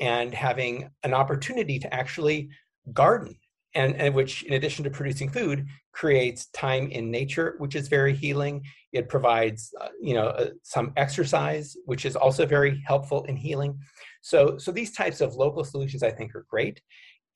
[0.00, 2.48] and having an opportunity to actually
[2.92, 3.36] garden
[3.74, 8.14] and, and, which in addition to producing food creates time in nature which is very
[8.14, 8.62] healing.
[8.92, 13.78] It provides uh, you know uh, some exercise which is also very helpful in healing.
[14.20, 16.80] So so these types of local solutions i think are great.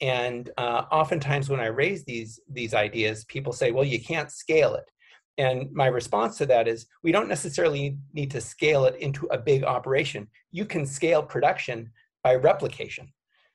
[0.01, 4.75] And uh, oftentimes when i raise these these ideas people say well you can't scale
[4.75, 4.91] it.
[5.39, 9.39] And my response to that is we don't necessarily need to scale it into a
[9.39, 10.27] big operation.
[10.51, 11.93] You can scale production
[12.29, 13.09] by replication.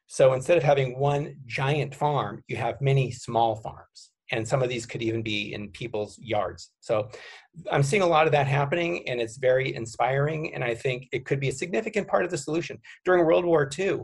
[0.08, 4.00] So instead of having one giant farm, you have many small farms.
[4.32, 6.72] And some of these could even be in people's yards.
[6.80, 7.10] So
[7.72, 10.56] I'm seeing a lot of that happening, and it's very inspiring.
[10.56, 12.80] And I think it could be a significant part of the solution.
[13.06, 14.00] During World War II,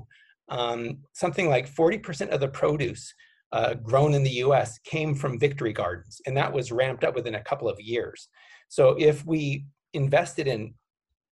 [0.49, 3.11] um, something like 40% of the produce
[3.51, 7.36] uh, grown in the US came from victory gardens, and that was ramped up within
[7.36, 8.28] a couple of years.
[8.67, 10.76] So if we invested in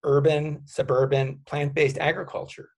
[0.03, 2.69] urban, suburban, plant-based agriculture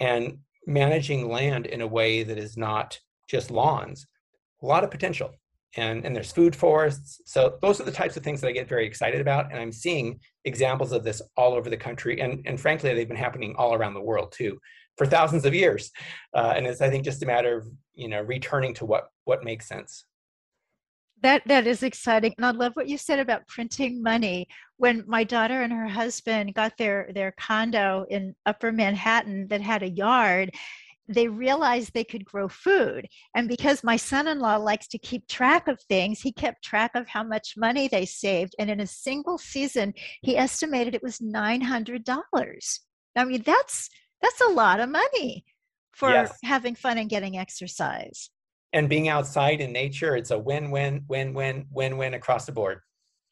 [0.00, 4.06] and managing land in a way that is not just lawns,
[4.62, 5.30] a lot of potential.
[5.76, 7.20] And, and there's food forests.
[7.26, 9.50] So those are the types of things that I get very excited about.
[9.52, 12.20] And I'm seeing examples of this all over the country.
[12.20, 14.58] And, and frankly, they've been happening all around the world too
[14.96, 15.90] for thousands of years.
[16.34, 19.44] Uh, and it's, I think, just a matter of, you know, returning to what, what
[19.44, 20.06] makes sense.
[21.22, 24.48] That that is exciting, and I love what you said about printing money.
[24.76, 29.82] When my daughter and her husband got their their condo in Upper Manhattan that had
[29.82, 30.50] a yard,
[31.08, 33.06] they realized they could grow food.
[33.34, 36.90] And because my son in law likes to keep track of things, he kept track
[36.94, 38.54] of how much money they saved.
[38.58, 42.80] And in a single season, he estimated it was $900.
[43.16, 43.88] I mean, that's
[44.20, 45.44] that's a lot of money
[45.92, 46.36] for yes.
[46.42, 48.30] having fun and getting exercise
[48.72, 52.52] and being outside in nature it's a win win win win win win across the
[52.52, 52.80] board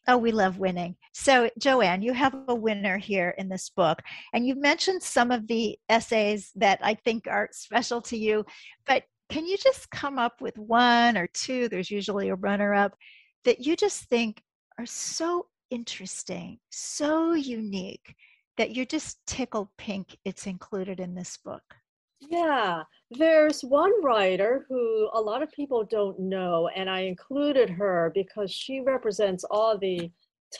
[0.07, 0.97] Oh, we love winning.
[1.15, 4.03] So, Joanne, you have a winner here in this book,
[4.35, 8.45] and you've mentioned some of the essays that I think are special to you.
[8.87, 11.69] But can you just come up with one or two?
[11.69, 12.95] There's usually a runner up
[13.45, 14.43] that you just think
[14.79, 18.15] are so interesting, so unique
[18.59, 21.63] that you're just tickled pink it's included in this book.
[22.21, 22.83] Yeah,
[23.17, 28.51] there's one writer who a lot of people don't know, and I included her because
[28.51, 30.11] she represents all the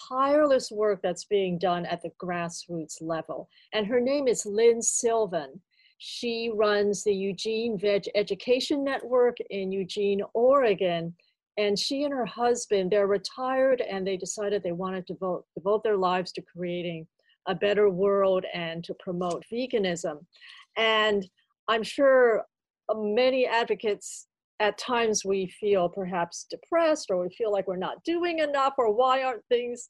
[0.09, 3.49] tireless work that's being done at the grassroots level.
[3.73, 5.61] And her name is Lynn Sylvan.
[5.99, 11.15] She runs the Eugene Veg Education Network in Eugene, Oregon.
[11.57, 15.85] And she and her husband, they're retired and they decided they wanted to devote, devote
[15.85, 17.07] their lives to creating
[17.47, 20.25] a better world and to promote veganism.
[20.77, 21.29] And
[21.69, 22.45] I'm sure
[22.89, 24.27] uh, many advocates
[24.61, 28.95] at times we feel perhaps depressed or we feel like we're not doing enough or
[28.95, 29.89] why aren't things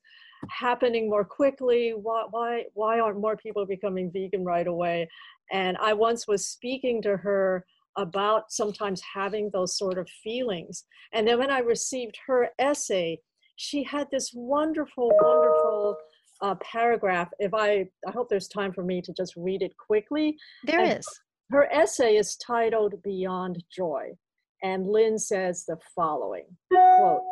[0.50, 1.90] happening more quickly?
[1.90, 5.08] Why why why aren't more people becoming vegan right away?
[5.52, 7.64] And i once was speaking to her
[7.96, 10.84] about sometimes having those sort of feelings.
[11.12, 13.20] And then when i received her essay
[13.56, 15.96] she had this wonderful wonderful
[16.40, 17.28] uh, paragraph.
[17.38, 20.36] If i i hope there's time for me to just read it quickly.
[20.64, 21.06] There and is.
[21.50, 24.16] Her essay is titled Beyond Joy,
[24.62, 27.22] and Lynn says the following quote,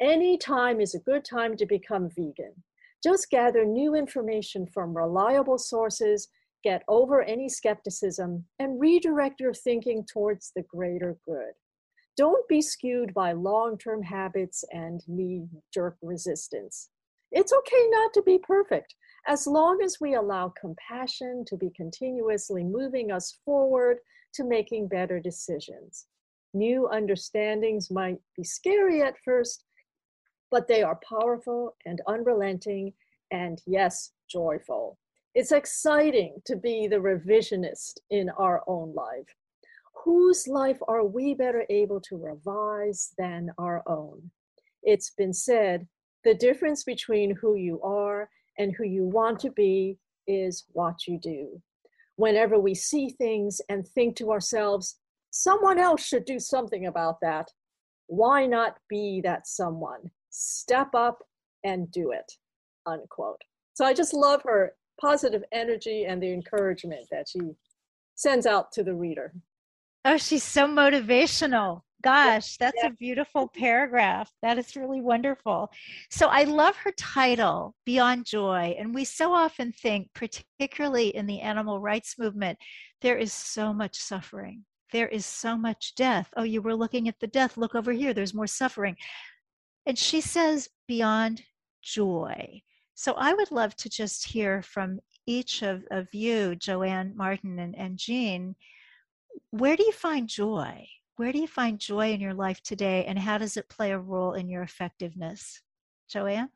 [0.00, 2.54] Any time is a good time to become vegan.
[3.02, 6.28] Just gather new information from reliable sources,
[6.64, 11.52] get over any skepticism, and redirect your thinking towards the greater good.
[12.16, 16.88] Don't be skewed by long term habits and knee jerk resistance.
[17.38, 18.94] It's okay not to be perfect
[19.28, 23.98] as long as we allow compassion to be continuously moving us forward
[24.32, 26.06] to making better decisions.
[26.54, 29.64] New understandings might be scary at first,
[30.50, 32.94] but they are powerful and unrelenting,
[33.30, 34.96] and yes, joyful.
[35.34, 39.36] It's exciting to be the revisionist in our own life.
[40.06, 44.30] Whose life are we better able to revise than our own?
[44.82, 45.86] It's been said
[46.26, 49.96] the difference between who you are and who you want to be
[50.26, 51.62] is what you do.
[52.16, 54.98] Whenever we see things and think to ourselves,
[55.30, 57.48] someone else should do something about that,
[58.08, 60.10] why not be that someone?
[60.30, 61.22] Step up
[61.62, 62.32] and do it.
[62.86, 63.42] Unquote.
[63.74, 67.54] So I just love her positive energy and the encouragement that she
[68.16, 69.32] sends out to the reader.
[70.04, 71.82] Oh, she's so motivational.
[72.02, 72.88] Gosh, that's yeah.
[72.88, 74.30] a beautiful paragraph.
[74.42, 75.70] That is really wonderful.
[76.10, 78.76] So I love her title, Beyond Joy.
[78.78, 82.58] And we so often think, particularly in the animal rights movement,
[83.00, 84.64] there is so much suffering.
[84.92, 86.28] There is so much death.
[86.36, 87.56] Oh, you were looking at the death.
[87.56, 88.14] Look over here.
[88.14, 88.96] There's more suffering.
[89.84, 91.42] And she says, Beyond
[91.82, 92.62] joy.
[92.94, 97.76] So I would love to just hear from each of, of you, Joanne, Martin, and,
[97.76, 98.54] and Gene.
[99.50, 100.86] Where do you find joy?
[101.16, 103.98] Where do you find joy in your life today and how does it play a
[103.98, 105.62] role in your effectiveness?
[106.08, 106.50] Joanne?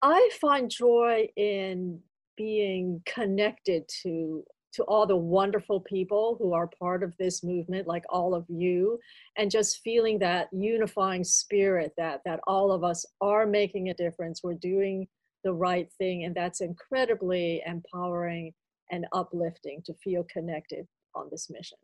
[0.00, 2.00] I find joy in
[2.36, 8.04] being connected to to all the wonderful people who are part of this movement like
[8.08, 8.98] all of you
[9.36, 14.40] and just feeling that unifying spirit that that all of us are making a difference
[14.42, 15.06] we're doing
[15.44, 18.50] the right thing and that's incredibly empowering
[18.90, 21.78] and uplifting to feel connected on this mission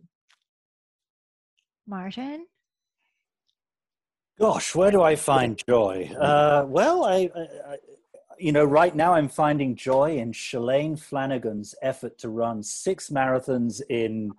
[1.88, 2.46] Martin?
[4.38, 6.10] Gosh, where do I find joy?
[6.18, 7.76] Uh, well, I, I,
[8.38, 13.80] you know, right now I'm finding joy in Shalane Flanagan's effort to run six marathons
[13.88, 14.32] in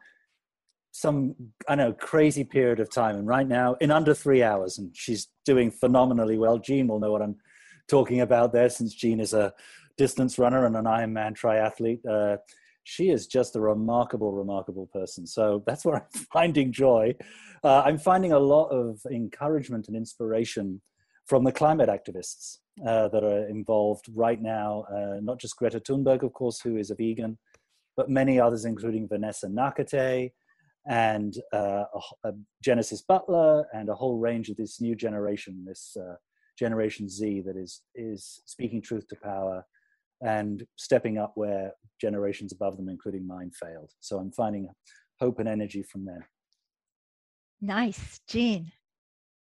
[0.91, 1.35] some
[1.67, 5.27] I know crazy period of time, and right now in under three hours, and she's
[5.45, 6.57] doing phenomenally well.
[6.57, 7.37] Gene will know what I'm
[7.87, 9.53] talking about there, since Gene is a
[9.97, 12.05] distance runner and an Ironman triathlete.
[12.07, 12.37] Uh,
[12.89, 15.27] she is just a remarkable, remarkable person.
[15.27, 17.15] So that's where I'm finding joy.
[17.63, 20.81] Uh, I'm finding a lot of encouragement and inspiration
[21.27, 24.85] from the climate activists uh, that are involved right now.
[24.91, 27.37] Uh, not just Greta Thunberg, of course, who is a vegan,
[27.95, 30.31] but many others, including Vanessa Nakate
[30.87, 32.33] and uh, a, a
[32.63, 36.15] Genesis Butler and a whole range of this new generation, this uh,
[36.57, 39.63] Generation Z, that is is speaking truth to power
[40.21, 43.91] and stepping up where generations above them, including mine, failed.
[43.99, 44.67] So I'm finding
[45.19, 46.23] hope and energy from them.
[47.61, 48.71] Nice, Gene.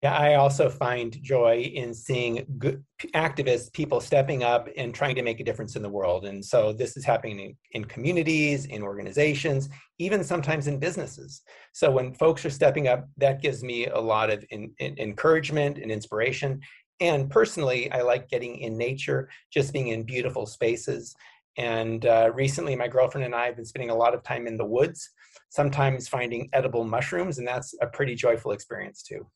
[0.02, 2.82] Yeah, I also find joy in seeing good
[3.14, 6.24] activists, people stepping up and trying to make a difference in the world.
[6.24, 11.42] And so this is happening in, in, communities, in organizations, even sometimes in businesses.
[11.74, 15.76] So when folks are stepping up, that gives me a lot of in, in, encouragement
[15.76, 16.62] and inspiration.
[17.00, 21.14] And personally, I like getting in nature, just being in beautiful spaces.
[21.56, 24.56] And uh, recently, my girlfriend and I have been spending a lot of time in
[24.56, 25.10] the woods,
[25.48, 29.26] sometimes finding edible mushrooms, and that's a pretty joyful experience too.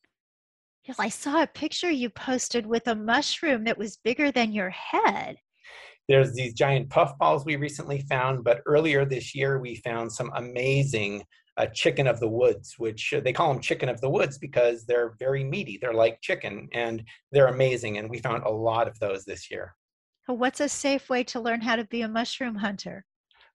[0.85, 4.69] Yes, I saw a picture you posted with a mushroom that was bigger than your
[4.69, 5.37] head.
[6.07, 11.23] There's these giant puffballs we recently found, but earlier this year we found some amazing
[11.57, 14.85] uh, chicken of the woods, which uh, they call them chicken of the woods because
[14.85, 15.77] they're very meaty.
[15.81, 17.97] They're like chicken and they're amazing.
[17.97, 19.75] And we found a lot of those this year.
[20.27, 23.05] What's a safe way to learn how to be a mushroom hunter?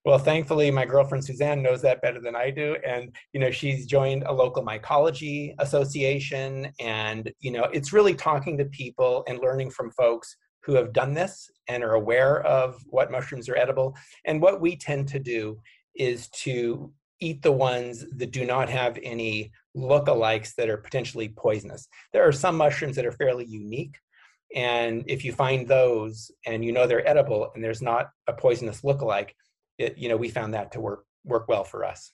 [0.03, 3.85] Well, thankfully, my girlfriend Suzanne knows that better than I do, and you know she's
[3.85, 9.69] joined a local mycology association, and you know it's really talking to people and learning
[9.69, 13.95] from folks who have done this and are aware of what mushrooms are edible.
[14.25, 15.59] And what we tend to do
[15.95, 16.91] is to
[17.21, 21.87] eat the ones that do not have any lookalikes that are potentially poisonous.
[22.11, 23.95] There are some mushrooms that are fairly unique,
[24.53, 28.81] and if you find those and you know they're edible and there's not a poisonous
[28.81, 29.29] lookalike
[29.81, 32.11] it, you know, we found that to work work well for us.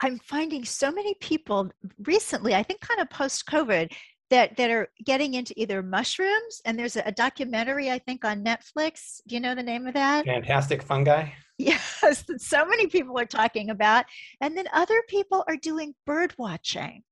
[0.00, 1.70] I'm finding so many people
[2.04, 3.92] recently, I think kind of post COVID,
[4.30, 8.44] that that are getting into either mushrooms and there's a, a, documentary I think on
[8.44, 9.20] Netflix.
[9.26, 10.24] Do you know the name of that?
[10.24, 11.28] Fantastic fungi.
[11.58, 14.06] Yes, so many people are talking about,
[14.40, 17.02] and then other people are doing bird watching.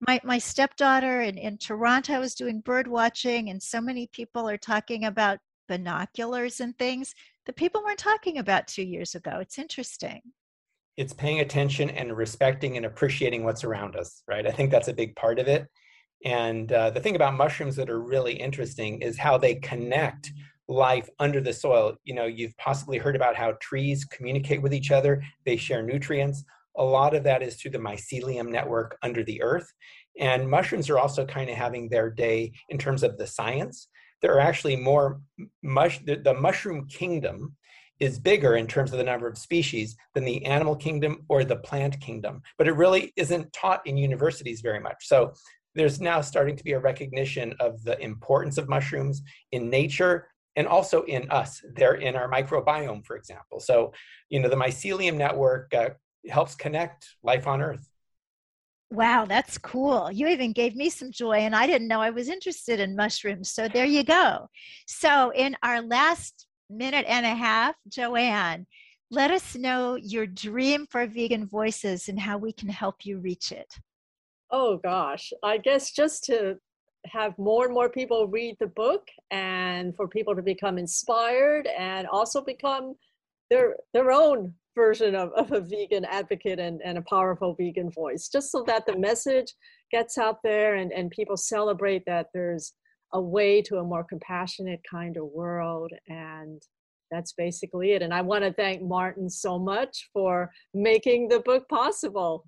[0.00, 4.56] My my stepdaughter in, in Toronto is doing bird watching, and so many people are
[4.56, 5.38] talking about
[5.68, 7.14] binoculars and things
[7.46, 9.38] that people weren't talking about two years ago.
[9.40, 10.20] It's interesting.
[10.96, 14.48] It's paying attention and respecting and appreciating what's around us, right?
[14.48, 15.68] I think that's a big part of it.
[16.24, 20.32] And uh, the thing about mushrooms that are really interesting is how they connect
[20.68, 21.96] life under the soil.
[22.04, 26.44] You know, you've possibly heard about how trees communicate with each other, they share nutrients.
[26.78, 29.72] A lot of that is through the mycelium network under the earth.
[30.18, 33.88] And mushrooms are also kind of having their day in terms of the science
[34.22, 35.20] there are actually more
[35.62, 37.54] mush the, the, mushroom kingdom
[37.98, 41.56] is bigger in terms of the number of species than the animal kingdom or the
[41.56, 45.32] plant kingdom but it really isn't taught in universities very much so
[45.76, 49.22] there's now starting to be a recognition of the importance of mushrooms
[49.52, 53.92] in nature and also in us they're in our microbiome for example so
[54.28, 55.90] you know the mycelium network uh,
[56.28, 57.88] helps connect life on earth
[58.92, 60.12] Wow, that's cool.
[60.12, 63.50] You even gave me some joy, and I didn't know I was interested in mushrooms.
[63.50, 64.48] So there you go.
[64.86, 68.64] So, in our last minute and a half, Joanne,
[69.10, 73.50] let us know your dream for vegan voices and how we can help you reach
[73.50, 73.76] it.
[74.50, 75.32] Oh, gosh.
[75.42, 76.56] I guess just to
[77.06, 82.06] have more and more people read the book and for people to become inspired and
[82.08, 82.94] also become
[83.50, 88.28] their their own version of, of a vegan advocate and, and a powerful vegan voice,
[88.28, 89.52] just so that the message
[89.90, 92.74] gets out there and, and people celebrate that there's
[93.12, 95.90] a way to a more compassionate kind of world.
[96.08, 96.60] And
[97.10, 98.02] that's basically it.
[98.02, 102.44] And I want to thank Martin so much for making the book possible.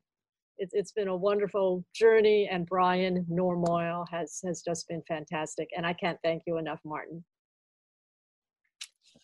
[0.59, 5.69] It's, it's been a wonderful journey, and Brian Normoyle has, has just been fantastic.
[5.77, 7.25] And I can't thank you enough, Martin.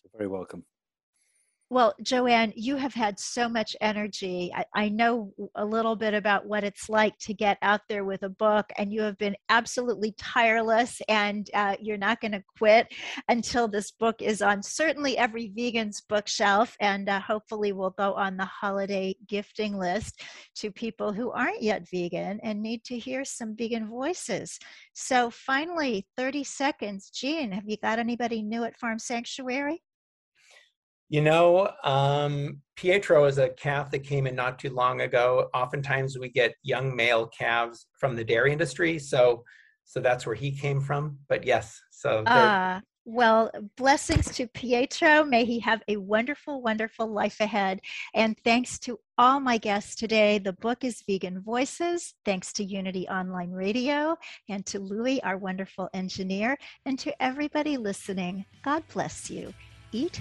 [0.04, 0.64] You're very welcome.
[1.70, 4.52] Well, Joanne, you have had so much energy.
[4.54, 8.22] I, I, know a little bit about what it's like to get out there with
[8.22, 12.92] a book, and you have been absolutely tireless, and uh, you're not going to quit
[13.30, 18.36] until this book is on certainly every vegan's bookshelf, and uh, hopefully will go on
[18.36, 20.20] the holiday gifting list
[20.56, 24.58] to people who aren't yet vegan and need to hear some vegan voices.
[24.92, 27.08] So, finally, 30 seconds.
[27.08, 29.82] Gene, have you got anybody new at Farm Sanctuary?
[31.14, 35.48] You know, um, Pietro is a calf that came in not too long ago.
[35.54, 39.44] Oftentimes we get young male calves from the dairy industry, so
[39.84, 41.16] so that's where he came from.
[41.28, 45.22] But yes, so uh, well, blessings to Pietro.
[45.22, 47.78] May he have a wonderful, wonderful life ahead.
[48.12, 50.40] And thanks to all my guests today.
[50.40, 52.14] The book is Vegan Voices.
[52.24, 54.16] Thanks to Unity Online Radio
[54.48, 58.46] and to Louie, our wonderful engineer, and to everybody listening.
[58.64, 59.54] God bless you.
[59.92, 60.20] Eat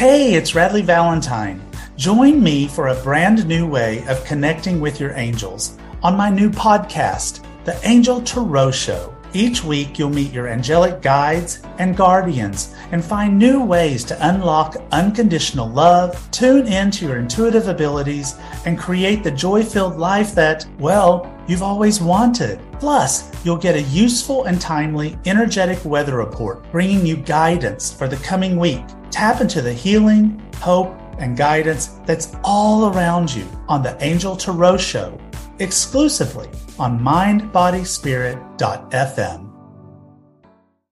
[0.00, 1.60] Hey, it's Radleigh Valentine.
[1.98, 6.48] Join me for a brand new way of connecting with your angels on my new
[6.48, 9.14] podcast, The Angel Tarot Show.
[9.34, 14.76] Each week, you'll meet your angelic guides and guardians and find new ways to unlock
[14.90, 21.30] unconditional love, tune into your intuitive abilities, and create the joy filled life that, well,
[21.50, 22.60] you've always wanted.
[22.78, 28.16] Plus, you'll get a useful and timely energetic weather report bringing you guidance for the
[28.18, 28.84] coming week.
[29.10, 34.76] Tap into the healing, hope, and guidance that's all around you on the Angel Tarot
[34.78, 35.18] Show
[35.58, 36.48] exclusively
[36.78, 39.49] on mindbodyspirit.fm.